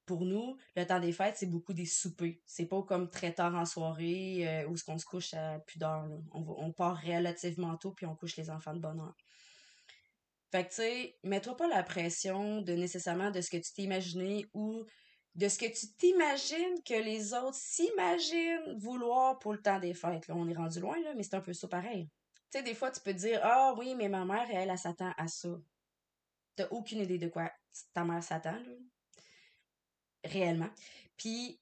Pour 0.06 0.25
nous, 0.25 0.56
le 0.76 0.87
temps 0.87 1.00
des 1.00 1.12
fêtes, 1.12 1.37
c'est 1.38 1.46
beaucoup 1.46 1.73
des 1.73 1.87
soupers. 1.87 2.40
C'est 2.44 2.66
pas 2.66 2.82
comme 2.82 3.08
très 3.08 3.32
tard 3.32 3.54
en 3.54 3.64
soirée 3.64 4.46
euh, 4.46 4.68
où 4.68 4.76
ce 4.76 4.84
qu'on 4.84 4.99
se 4.99 5.06
couche 5.06 5.32
à 5.34 5.58
plus 5.61 5.78
d'heure. 5.78 6.06
On, 6.32 6.44
on 6.58 6.73
part 6.73 7.00
relativement 7.00 7.76
tôt 7.76 7.92
puis 7.92 8.04
on 8.04 8.14
couche 8.14 8.37
les 8.37 8.50
enfants 8.50 8.75
de 8.75 8.80
bonne 8.80 9.00
heure. 9.00 9.16
Fait 10.54 10.64
que 10.64 10.68
tu 10.68 10.76
sais, 10.76 11.18
mets-toi 11.25 11.56
pas 11.56 11.66
la 11.66 11.82
pression 11.82 12.61
de 12.61 12.75
nécessairement 12.75 13.30
de 13.32 13.40
ce 13.40 13.50
que 13.50 13.56
tu 13.56 13.73
t'es 13.73 13.82
imaginé 13.82 14.46
ou 14.54 14.84
de 15.34 15.49
ce 15.49 15.58
que 15.58 15.66
tu 15.66 15.92
t'imagines 15.96 16.80
que 16.84 16.94
les 16.94 17.34
autres 17.34 17.56
s'imaginent 17.56 18.78
vouloir 18.78 19.38
pour 19.40 19.52
le 19.52 19.61
temps 19.61 19.80
des 19.80 19.94
fêtes. 19.94 20.28
Là, 20.28 20.34
on 20.37 20.49
est 20.49 20.54
rendu 20.54 20.78
loin, 20.80 20.96
là, 21.02 21.12
mais 21.16 21.25
c'est 21.25 21.34
un 21.34 21.40
peu 21.40 21.52
ça 21.52 21.66
pareil. 21.66 22.08
Tu 22.52 22.58
sais, 22.58 22.62
des 22.62 22.75
fois, 22.75 22.92
tu 22.92 23.00
peux 23.00 23.14
dire 23.14 23.40
Ah 23.42 23.75
oui, 23.76 23.94
mais 23.96 24.08
ma 24.08 24.25
mère, 24.25 24.46
elle, 24.50 24.70
elle, 24.70 24.78
s'attend 24.78 25.12
à 25.16 25.26
ça. 25.26 25.49
T'as 26.54 26.68
aucune 26.68 27.00
idée 27.00 27.18
de 27.18 27.26
quoi 27.26 27.50
ta 27.92 28.04
mère 28.04 28.23
s'attend, 28.23 28.52
là. 28.52 28.73
Réellement. 30.25 30.71
Puis, 31.16 31.61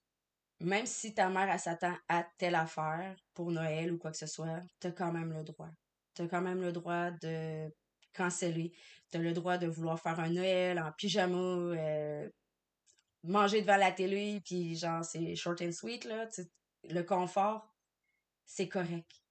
même 0.60 0.86
si 0.86 1.14
ta 1.14 1.28
mère, 1.28 1.58
s'attend 1.58 1.96
à 2.08 2.24
telle 2.38 2.54
affaire 2.54 3.16
pour 3.34 3.50
Noël 3.50 3.92
ou 3.92 3.98
quoi 3.98 4.10
que 4.12 4.16
ce 4.16 4.26
soit, 4.26 4.60
t'as 4.80 4.92
quand 4.92 5.12
même 5.12 5.32
le 5.32 5.42
droit. 5.42 5.70
T'as 6.14 6.28
quand 6.28 6.42
même 6.42 6.60
le 6.60 6.72
droit 6.72 7.10
de 7.10 7.68
canceller. 8.14 8.72
T'as 9.10 9.18
le 9.18 9.32
droit 9.32 9.58
de 9.58 9.66
vouloir 9.66 10.00
faire 10.00 10.20
un 10.20 10.30
Noël 10.30 10.78
en 10.78 10.92
pyjama, 10.92 11.36
euh, 11.36 12.30
manger 13.24 13.62
devant 13.62 13.76
la 13.76 13.92
télé, 13.92 14.40
puis 14.44 14.76
genre, 14.76 15.04
c'est 15.04 15.34
short 15.34 15.60
and 15.62 15.72
sweet, 15.72 16.04
là. 16.04 16.28
Le 16.84 17.02
confort, 17.02 17.74
c'est 18.44 18.68
correct 18.68 19.22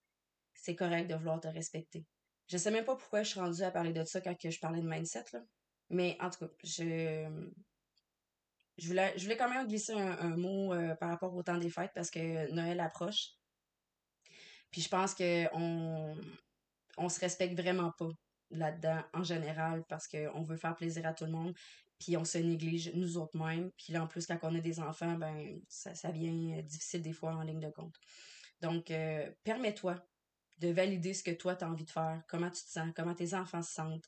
c'est 0.61 0.75
correct 0.75 1.09
de 1.09 1.15
vouloir 1.15 1.39
te 1.39 1.47
respecter. 1.47 2.05
Je 2.47 2.57
sais 2.57 2.71
même 2.71 2.85
pas 2.85 2.95
pourquoi 2.95 3.23
je 3.23 3.31
suis 3.31 3.39
rendue 3.39 3.63
à 3.63 3.71
parler 3.71 3.93
de 3.93 4.03
ça 4.05 4.21
quand 4.21 4.35
je 4.43 4.59
parlais 4.59 4.81
de 4.81 4.87
mindset, 4.87 5.25
là. 5.33 5.41
Mais 5.89 6.17
en 6.21 6.29
tout 6.29 6.45
cas, 6.45 6.51
je, 6.63 7.27
je, 8.81 8.87
voulais, 8.87 9.13
je 9.17 9.23
voulais 9.23 9.37
quand 9.37 9.49
même 9.49 9.67
glisser 9.67 9.93
un, 9.93 10.35
mot 10.35 10.73
euh, 10.73 10.95
par 10.95 11.09
rapport 11.09 11.33
au 11.33 11.43
temps 11.43 11.57
des 11.57 11.69
fêtes 11.69 11.91
parce 11.95 12.11
que 12.11 12.51
Noël 12.51 12.79
approche. 12.79 13.29
Puis 14.71 14.81
je 14.81 14.89
pense 14.89 15.13
qu'on 15.15 16.15
on 16.97 17.09
se 17.09 17.19
respecte 17.19 17.59
vraiment 17.59 17.91
pas 17.91 18.09
là-dedans 18.49 19.01
en 19.13 19.23
général 19.23 19.83
parce 19.87 20.07
qu'on 20.07 20.41
veut 20.41 20.57
faire 20.57 20.75
plaisir 20.75 21.05
à 21.05 21.13
tout 21.13 21.25
le 21.25 21.31
monde 21.31 21.53
puis 21.99 22.17
on 22.17 22.25
se 22.25 22.37
néglige 22.37 22.91
nous 22.95 23.17
autres 23.17 23.37
mêmes 23.37 23.71
puis 23.77 23.93
là 23.93 24.03
en 24.03 24.07
plus 24.07 24.25
quand 24.25 24.37
on 24.41 24.53
a 24.55 24.59
des 24.59 24.81
enfants 24.81 25.13
ben 25.13 25.61
ça, 25.69 25.95
ça 25.95 26.11
vient 26.11 26.61
difficile 26.61 27.01
des 27.01 27.13
fois 27.13 27.33
en 27.33 27.43
ligne 27.43 27.61
de 27.61 27.69
compte 27.69 27.95
donc 28.59 28.91
euh, 28.91 29.31
permets-toi 29.45 29.95
de 30.61 30.69
valider 30.69 31.13
ce 31.13 31.23
que 31.23 31.31
toi, 31.31 31.55
tu 31.55 31.65
as 31.65 31.69
envie 31.69 31.85
de 31.85 31.89
faire, 31.89 32.21
comment 32.27 32.49
tu 32.49 32.63
te 32.63 32.69
sens, 32.69 32.91
comment 32.95 33.15
tes 33.15 33.33
enfants 33.33 33.63
se 33.63 33.73
sentent, 33.73 34.07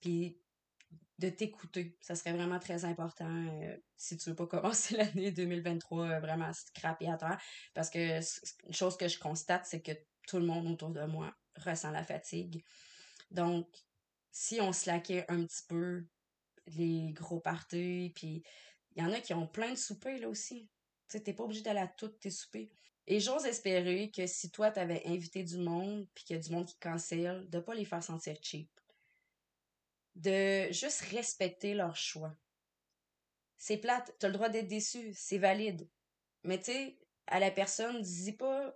puis 0.00 0.38
de 1.18 1.30
t'écouter. 1.30 1.96
Ça 2.00 2.14
serait 2.14 2.32
vraiment 2.32 2.58
très 2.58 2.84
important 2.84 3.46
euh, 3.62 3.76
si 3.96 4.16
tu 4.16 4.30
veux 4.30 4.36
pas 4.36 4.46
commencer 4.46 4.96
l'année 4.96 5.30
2023 5.30 6.06
euh, 6.06 6.20
vraiment 6.20 6.52
scrappé 6.52 7.08
à 7.08 7.16
terre. 7.16 7.40
Parce 7.74 7.90
que 7.90 8.20
une 8.66 8.74
chose 8.74 8.96
que 8.96 9.08
je 9.08 9.18
constate, 9.18 9.66
c'est 9.66 9.80
que 9.80 9.92
tout 10.26 10.38
le 10.38 10.46
monde 10.46 10.66
autour 10.66 10.90
de 10.90 11.04
moi 11.04 11.34
ressent 11.56 11.90
la 11.90 12.04
fatigue. 12.04 12.62
Donc, 13.30 13.68
si 14.30 14.60
on 14.60 14.72
slackait 14.72 15.24
un 15.28 15.44
petit 15.46 15.62
peu 15.66 16.04
les 16.66 17.12
gros 17.12 17.40
parties, 17.40 18.12
puis 18.14 18.42
il 18.94 19.02
y 19.02 19.06
en 19.06 19.12
a 19.12 19.20
qui 19.20 19.32
ont 19.34 19.46
plein 19.46 19.70
de 19.70 19.78
soupers 19.78 20.20
là 20.20 20.28
aussi. 20.28 20.68
Tu 21.08 21.22
t'es 21.22 21.32
pas 21.32 21.44
obligé 21.44 21.62
d'aller 21.62 21.80
à 21.80 21.88
toutes 21.88 22.18
tes 22.18 22.30
soupers. 22.30 22.68
Et 23.06 23.20
j'ose 23.20 23.46
espérer 23.46 24.10
que 24.10 24.26
si 24.26 24.50
toi, 24.50 24.70
t'avais 24.70 25.02
invité 25.06 25.44
du 25.44 25.58
monde, 25.58 26.08
puis 26.12 26.24
qu'il 26.24 26.36
y 26.36 26.38
a 26.38 26.42
du 26.42 26.50
monde 26.50 26.66
qui 26.66 26.76
cancelle, 26.78 27.48
de 27.48 27.60
pas 27.60 27.74
les 27.74 27.84
faire 27.84 28.02
sentir 28.02 28.36
cheap. 28.42 28.68
De 30.16 30.72
juste 30.72 31.02
respecter 31.02 31.74
leur 31.74 31.94
choix. 31.94 32.32
C'est 33.58 33.76
plate, 33.76 34.14
t'as 34.18 34.28
le 34.28 34.34
droit 34.34 34.48
d'être 34.48 34.66
déçu, 34.66 35.12
c'est 35.14 35.38
valide. 35.38 35.88
Mais 36.42 36.58
tu 36.58 36.72
sais, 36.72 36.98
à 37.26 37.38
la 37.38 37.50
personne, 37.50 38.00
dis 38.00 38.32
pas 38.32 38.74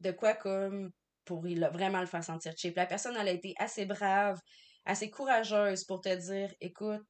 de 0.00 0.12
quoi 0.12 0.34
comme 0.34 0.92
pour 1.24 1.42
vraiment 1.42 2.00
le 2.00 2.06
faire 2.06 2.24
sentir 2.24 2.54
cheap. 2.56 2.76
La 2.76 2.86
personne, 2.86 3.16
a 3.16 3.30
été 3.30 3.54
assez 3.58 3.86
brave, 3.86 4.40
assez 4.84 5.10
courageuse 5.10 5.84
pour 5.84 6.00
te 6.00 6.14
dire, 6.14 6.52
écoute, 6.60 7.02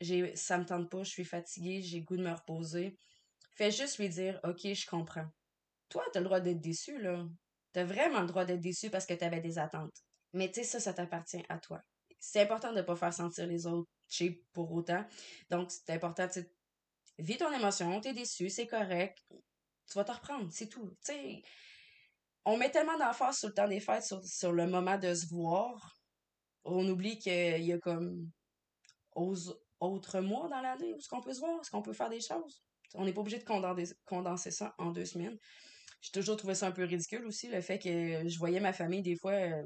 j'ai, 0.00 0.34
ça 0.36 0.58
me 0.58 0.64
tente 0.64 0.90
pas, 0.90 1.02
je 1.04 1.10
suis 1.10 1.24
fatiguée, 1.24 1.82
j'ai 1.82 2.02
goût 2.02 2.16
de 2.16 2.24
me 2.24 2.32
reposer. 2.32 2.98
Fais 3.56 3.70
juste 3.70 3.98
lui 3.98 4.08
dire, 4.08 4.40
ok, 4.44 4.60
je 4.62 4.86
comprends. 4.86 5.26
Toi, 5.88 6.04
t'as 6.12 6.20
le 6.20 6.24
droit 6.24 6.40
d'être 6.40 6.60
déçu, 6.60 7.00
là. 7.00 7.24
T'as 7.72 7.84
vraiment 7.84 8.20
le 8.20 8.26
droit 8.26 8.44
d'être 8.44 8.60
déçu 8.60 8.90
parce 8.90 9.06
que 9.06 9.14
t'avais 9.14 9.40
des 9.40 9.58
attentes. 9.58 9.96
Mais 10.32 10.48
tu 10.50 10.60
sais, 10.60 10.64
ça, 10.64 10.80
ça 10.80 10.92
t'appartient 10.92 11.44
à 11.48 11.58
toi. 11.58 11.82
C'est 12.24 12.40
important 12.40 12.70
de 12.70 12.76
ne 12.76 12.82
pas 12.82 12.94
faire 12.94 13.12
sentir 13.12 13.48
les 13.48 13.66
autres 13.66 13.90
cheap 14.08 14.44
pour 14.52 14.70
autant. 14.72 15.04
Donc, 15.50 15.72
c'est 15.72 15.90
important, 15.90 16.28
tu 16.28 16.46
vis 17.18 17.36
ton 17.36 17.52
émotion, 17.52 18.00
t'es 18.00 18.12
déçu, 18.12 18.48
c'est 18.48 18.68
correct. 18.68 19.18
Tu 19.28 19.94
vas 19.94 20.04
te 20.04 20.12
reprendre, 20.12 20.48
c'est 20.52 20.68
tout. 20.68 20.88
Tu 21.04 21.12
sais, 21.12 21.42
on 22.44 22.56
met 22.56 22.70
tellement 22.70 22.96
d'emphase 22.96 23.38
sur 23.38 23.48
le 23.48 23.54
temps 23.54 23.66
des 23.66 23.80
fêtes, 23.80 24.04
sur, 24.04 24.24
sur 24.24 24.52
le 24.52 24.68
moment 24.68 24.98
de 24.98 25.12
se 25.12 25.26
voir, 25.26 25.96
on 26.64 26.88
oublie 26.88 27.18
qu'il 27.18 27.64
y 27.64 27.72
a 27.72 27.78
comme 27.78 28.30
autres 29.14 30.20
mois 30.20 30.48
dans 30.48 30.60
l'année 30.60 30.94
où 30.94 31.00
ce 31.00 31.08
qu'on 31.08 31.20
peut 31.20 31.34
se 31.34 31.40
voir, 31.40 31.60
est-ce 31.60 31.70
qu'on 31.72 31.82
peut 31.82 31.92
faire 31.92 32.08
des 32.08 32.20
choses? 32.20 32.62
On 32.94 33.04
n'est 33.04 33.12
pas 33.12 33.22
obligé 33.22 33.38
de 33.38 33.44
condenser, 33.44 33.94
condenser 34.04 34.52
ça 34.52 34.76
en 34.78 34.92
deux 34.92 35.06
semaines. 35.06 35.36
J'ai 36.00 36.12
toujours 36.12 36.36
trouvé 36.36 36.54
ça 36.54 36.68
un 36.68 36.72
peu 36.72 36.84
ridicule 36.84 37.24
aussi, 37.26 37.48
le 37.48 37.60
fait 37.60 37.80
que 37.80 38.28
je 38.28 38.38
voyais 38.38 38.60
ma 38.60 38.72
famille 38.72 39.02
des 39.02 39.16
fois 39.16 39.32
euh, 39.32 39.64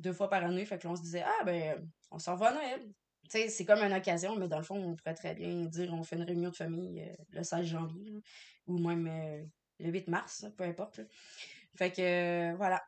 deux 0.00 0.12
fois 0.12 0.28
par 0.28 0.44
année, 0.44 0.64
fait 0.64 0.78
que 0.78 0.86
l'on 0.86 0.96
se 0.96 1.02
disait 1.02 1.22
Ah 1.24 1.44
ben 1.44 1.88
on 2.10 2.18
s'en 2.18 2.36
va 2.36 2.48
à 2.48 2.52
Noël. 2.52 2.80
c'est 3.28 3.64
comme 3.64 3.80
une 3.80 3.92
occasion, 3.92 4.36
mais 4.36 4.48
dans 4.48 4.58
le 4.58 4.64
fond, 4.64 4.76
on 4.76 4.96
pourrait 4.96 5.14
très 5.14 5.34
bien 5.34 5.66
dire 5.66 5.92
on 5.92 6.02
fait 6.02 6.16
une 6.16 6.22
réunion 6.22 6.50
de 6.50 6.56
famille 6.56 7.00
euh, 7.00 7.14
le 7.30 7.42
16 7.42 7.66
janvier, 7.66 8.12
ou 8.66 8.78
même 8.78 9.06
euh, 9.06 9.44
le 9.80 9.90
8 9.90 10.08
mars, 10.08 10.46
peu 10.56 10.64
importe. 10.64 11.00
Fait 11.76 11.92
que 11.92 12.54
voilà. 12.56 12.82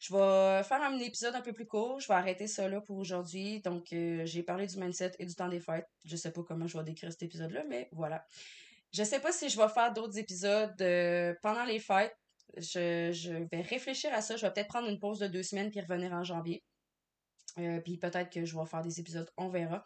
Je 0.00 0.14
vais 0.14 0.62
faire 0.64 0.82
un 0.82 0.98
épisode 0.98 1.34
un 1.34 1.42
peu 1.42 1.52
plus 1.52 1.66
court. 1.66 2.00
Je 2.00 2.08
vais 2.08 2.14
arrêter 2.14 2.46
ça 2.46 2.66
là 2.68 2.80
pour 2.80 2.96
aujourd'hui. 2.96 3.60
Donc, 3.60 3.92
euh, 3.92 4.24
j'ai 4.24 4.42
parlé 4.42 4.66
du 4.66 4.78
mindset 4.78 5.12
et 5.18 5.26
du 5.26 5.34
temps 5.34 5.48
des 5.48 5.60
fêtes. 5.60 5.86
Je 6.06 6.16
sais 6.16 6.32
pas 6.32 6.42
comment 6.42 6.66
je 6.66 6.78
vais 6.78 6.84
décrire 6.84 7.10
cet 7.10 7.22
épisode-là, 7.22 7.64
mais 7.68 7.90
voilà. 7.92 8.24
Je 8.92 9.04
sais 9.04 9.20
pas 9.20 9.30
si 9.30 9.50
je 9.50 9.60
vais 9.60 9.68
faire 9.68 9.92
d'autres 9.92 10.16
épisodes 10.18 10.80
euh, 10.80 11.34
pendant 11.42 11.64
les 11.64 11.78
fêtes. 11.78 12.16
Je, 12.56 13.10
je, 13.12 13.32
vais 13.50 13.62
réfléchir 13.62 14.12
à 14.12 14.20
ça. 14.22 14.36
Je 14.36 14.46
vais 14.46 14.52
peut-être 14.52 14.68
prendre 14.68 14.88
une 14.88 14.98
pause 14.98 15.18
de 15.18 15.26
deux 15.26 15.42
semaines 15.42 15.70
puis 15.70 15.80
revenir 15.80 16.12
en 16.12 16.24
janvier. 16.24 16.62
Euh, 17.58 17.80
puis 17.80 17.98
peut-être 17.98 18.30
que 18.30 18.44
je 18.44 18.56
vais 18.56 18.66
faire 18.66 18.82
des 18.82 19.00
épisodes, 19.00 19.30
on 19.36 19.48
verra. 19.48 19.84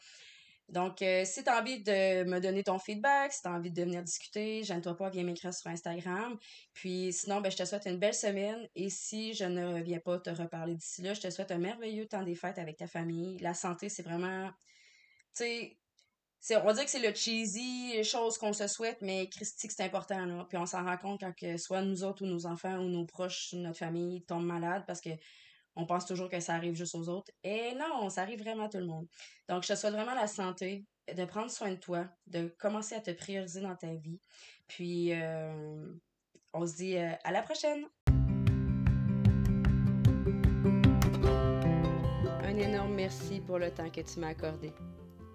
Donc, 0.68 1.02
euh, 1.02 1.25
si 1.26 1.44
tu 1.44 1.50
as 1.50 1.61
envie 1.61 1.83
de 1.83 2.25
me 2.25 2.40
donner 2.40 2.62
ton 2.62 2.78
feedback, 2.78 3.33
si 3.33 3.42
tu 3.42 3.49
as 3.49 3.52
envie 3.52 3.71
de 3.71 3.83
venir 3.83 4.02
discuter, 4.02 4.62
gêne-toi 4.64 4.97
pas, 4.97 5.11
viens 5.11 5.23
m'écrire 5.25 5.52
sur 5.52 5.71
Instagram. 5.71 6.38
Puis 6.73 7.12
sinon, 7.12 7.40
ben, 7.42 7.50
je 7.50 7.56
te 7.59 7.64
souhaite 7.64 7.85
une 7.87 7.99
belle 7.99 8.14
semaine. 8.14 8.66
Et 8.75 8.88
si 8.88 9.35
je 9.35 9.44
ne 9.44 9.75
reviens 9.75 10.00
pas 10.00 10.18
te 10.18 10.30
reparler 10.30 10.75
d'ici 10.75 11.02
là, 11.02 11.12
je 11.12 11.21
te 11.21 11.30
souhaite 11.30 11.50
un 11.50 11.59
merveilleux 11.59 12.06
temps 12.06 12.23
des 12.23 12.35
fêtes 12.35 12.59
avec 12.59 12.78
ta 12.78 12.87
famille. 12.87 13.38
La 13.38 13.52
santé, 13.52 13.91
c'est 13.91 14.02
vraiment. 14.02 14.49
Tu 15.36 15.45
sais, 15.45 15.78
on 16.50 16.65
va 16.65 16.75
dire 16.75 16.85
que 16.85 16.91
c'est 16.91 17.07
le 17.07 17.15
cheesy 17.15 18.04
chose 18.04 18.37
qu'on 18.39 18.52
se 18.52 18.67
souhaite, 18.67 18.99
mais 19.00 19.28
Christy, 19.28 19.69
c'est 19.71 19.83
important. 19.83 20.45
Puis 20.49 20.59
on 20.59 20.67
s'en 20.67 20.85
rend 20.85 20.97
compte 20.97 21.21
quand 21.21 21.59
soit 21.59 21.83
nous 21.83 22.04
autres 22.04 22.25
ou 22.25 22.26
nos 22.26 22.47
enfants 22.47 22.78
ou 22.78 22.89
nos 22.89 23.07
proches, 23.07 23.54
notre 23.54 23.78
famille 23.78 24.25
tombent 24.25 24.47
malades 24.47 24.85
parce 24.87 25.00
que 25.00 25.11
on 25.76 25.87
pense 25.87 26.07
toujours 26.07 26.28
que 26.28 26.41
ça 26.41 26.54
arrive 26.54 26.75
juste 26.75 26.95
aux 26.95 27.09
autres. 27.09 27.33
Et 27.43 27.75
non, 27.75 28.09
ça 28.09 28.23
arrive 28.23 28.41
vraiment 28.41 28.67
à 28.67 28.69
tout 28.69 28.78
le 28.78 28.87
monde. 28.87 29.07
Donc, 29.49 29.63
je 29.63 29.69
te 29.69 29.75
souhaite 29.75 29.95
vraiment 29.95 30.15
la 30.15 30.26
santé, 30.26 30.85
de 31.13 31.25
prendre 31.25 31.50
soin 31.50 31.71
de 31.71 31.76
toi, 31.76 32.07
de 32.26 32.54
commencer 32.59 32.95
à 32.95 33.00
te 33.00 33.11
prioriser 33.11 33.61
dans 33.61 33.75
ta 33.75 33.93
vie. 33.95 34.21
Puis, 34.69 35.13
euh, 35.13 35.93
on 36.52 36.67
se 36.67 36.76
dit 36.76 36.97
euh, 36.97 37.13
à 37.25 37.33
la 37.33 37.43
prochaine! 37.43 37.87
Un 42.43 42.59
énorme 42.59 42.95
merci 42.95 43.41
pour 43.41 43.59
le 43.59 43.73
temps 43.73 43.91
que 43.91 44.00
tu 44.00 44.21
m'as 44.21 44.28
accordé. 44.28 44.73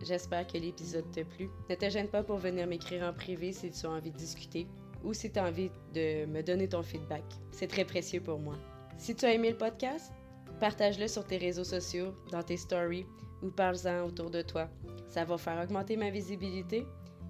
J'espère 0.02 0.48
que 0.48 0.58
l'épisode 0.58 1.10
t'a 1.12 1.24
plu. 1.24 1.50
Ne 1.70 1.76
te 1.76 1.90
gêne 1.90 2.08
pas 2.08 2.24
pour 2.24 2.38
venir 2.38 2.68
m'écrire 2.68 3.04
en 3.04 3.14
privé 3.14 3.52
si 3.52 3.72
tu 3.72 3.86
as 3.86 3.90
envie 3.90 4.12
de 4.12 4.18
discuter 4.18 4.68
ou 5.04 5.14
si 5.14 5.32
tu 5.32 5.40
as 5.40 5.46
envie 5.46 5.70
de 5.94 6.26
me 6.26 6.42
donner 6.42 6.68
ton 6.68 6.84
feedback. 6.84 7.24
C'est 7.52 7.68
très 7.68 7.86
précieux 7.86 8.22
pour 8.22 8.40
moi. 8.40 8.56
Si 8.98 9.16
tu 9.16 9.26
as 9.26 9.34
aimé 9.34 9.52
le 9.52 9.58
podcast, 9.58 10.12
Partage-le 10.60 11.08
sur 11.08 11.26
tes 11.26 11.38
réseaux 11.38 11.64
sociaux, 11.64 12.14
dans 12.32 12.44
tes 12.44 12.58
stories 12.58 13.06
ou 13.42 13.50
parle-en 13.50 14.06
autour 14.06 14.30
de 14.30 14.42
toi. 14.42 14.68
Ça 15.08 15.24
va 15.24 15.38
faire 15.38 15.64
augmenter 15.64 15.96
ma 15.96 16.10
visibilité 16.10 16.86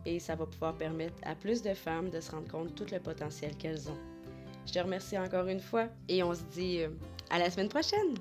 et 0.05 0.19
ça 0.19 0.35
va 0.35 0.47
pouvoir 0.47 0.75
permettre 0.75 1.15
à 1.23 1.35
plus 1.35 1.61
de 1.61 1.73
femmes 1.75 2.09
de 2.09 2.19
se 2.19 2.31
rendre 2.31 2.49
compte 2.49 2.69
de 2.69 2.73
tout 2.73 2.91
le 2.91 2.99
potentiel 2.99 3.55
qu'elles 3.55 3.87
ont. 3.89 3.97
Je 4.65 4.73
te 4.73 4.79
remercie 4.79 5.17
encore 5.17 5.47
une 5.47 5.59
fois 5.59 5.87
et 6.07 6.23
on 6.23 6.33
se 6.33 6.43
dit 6.51 6.81
euh, 6.81 6.89
à 7.29 7.37
la 7.37 7.51
semaine 7.51 7.69
prochaine! 7.69 8.15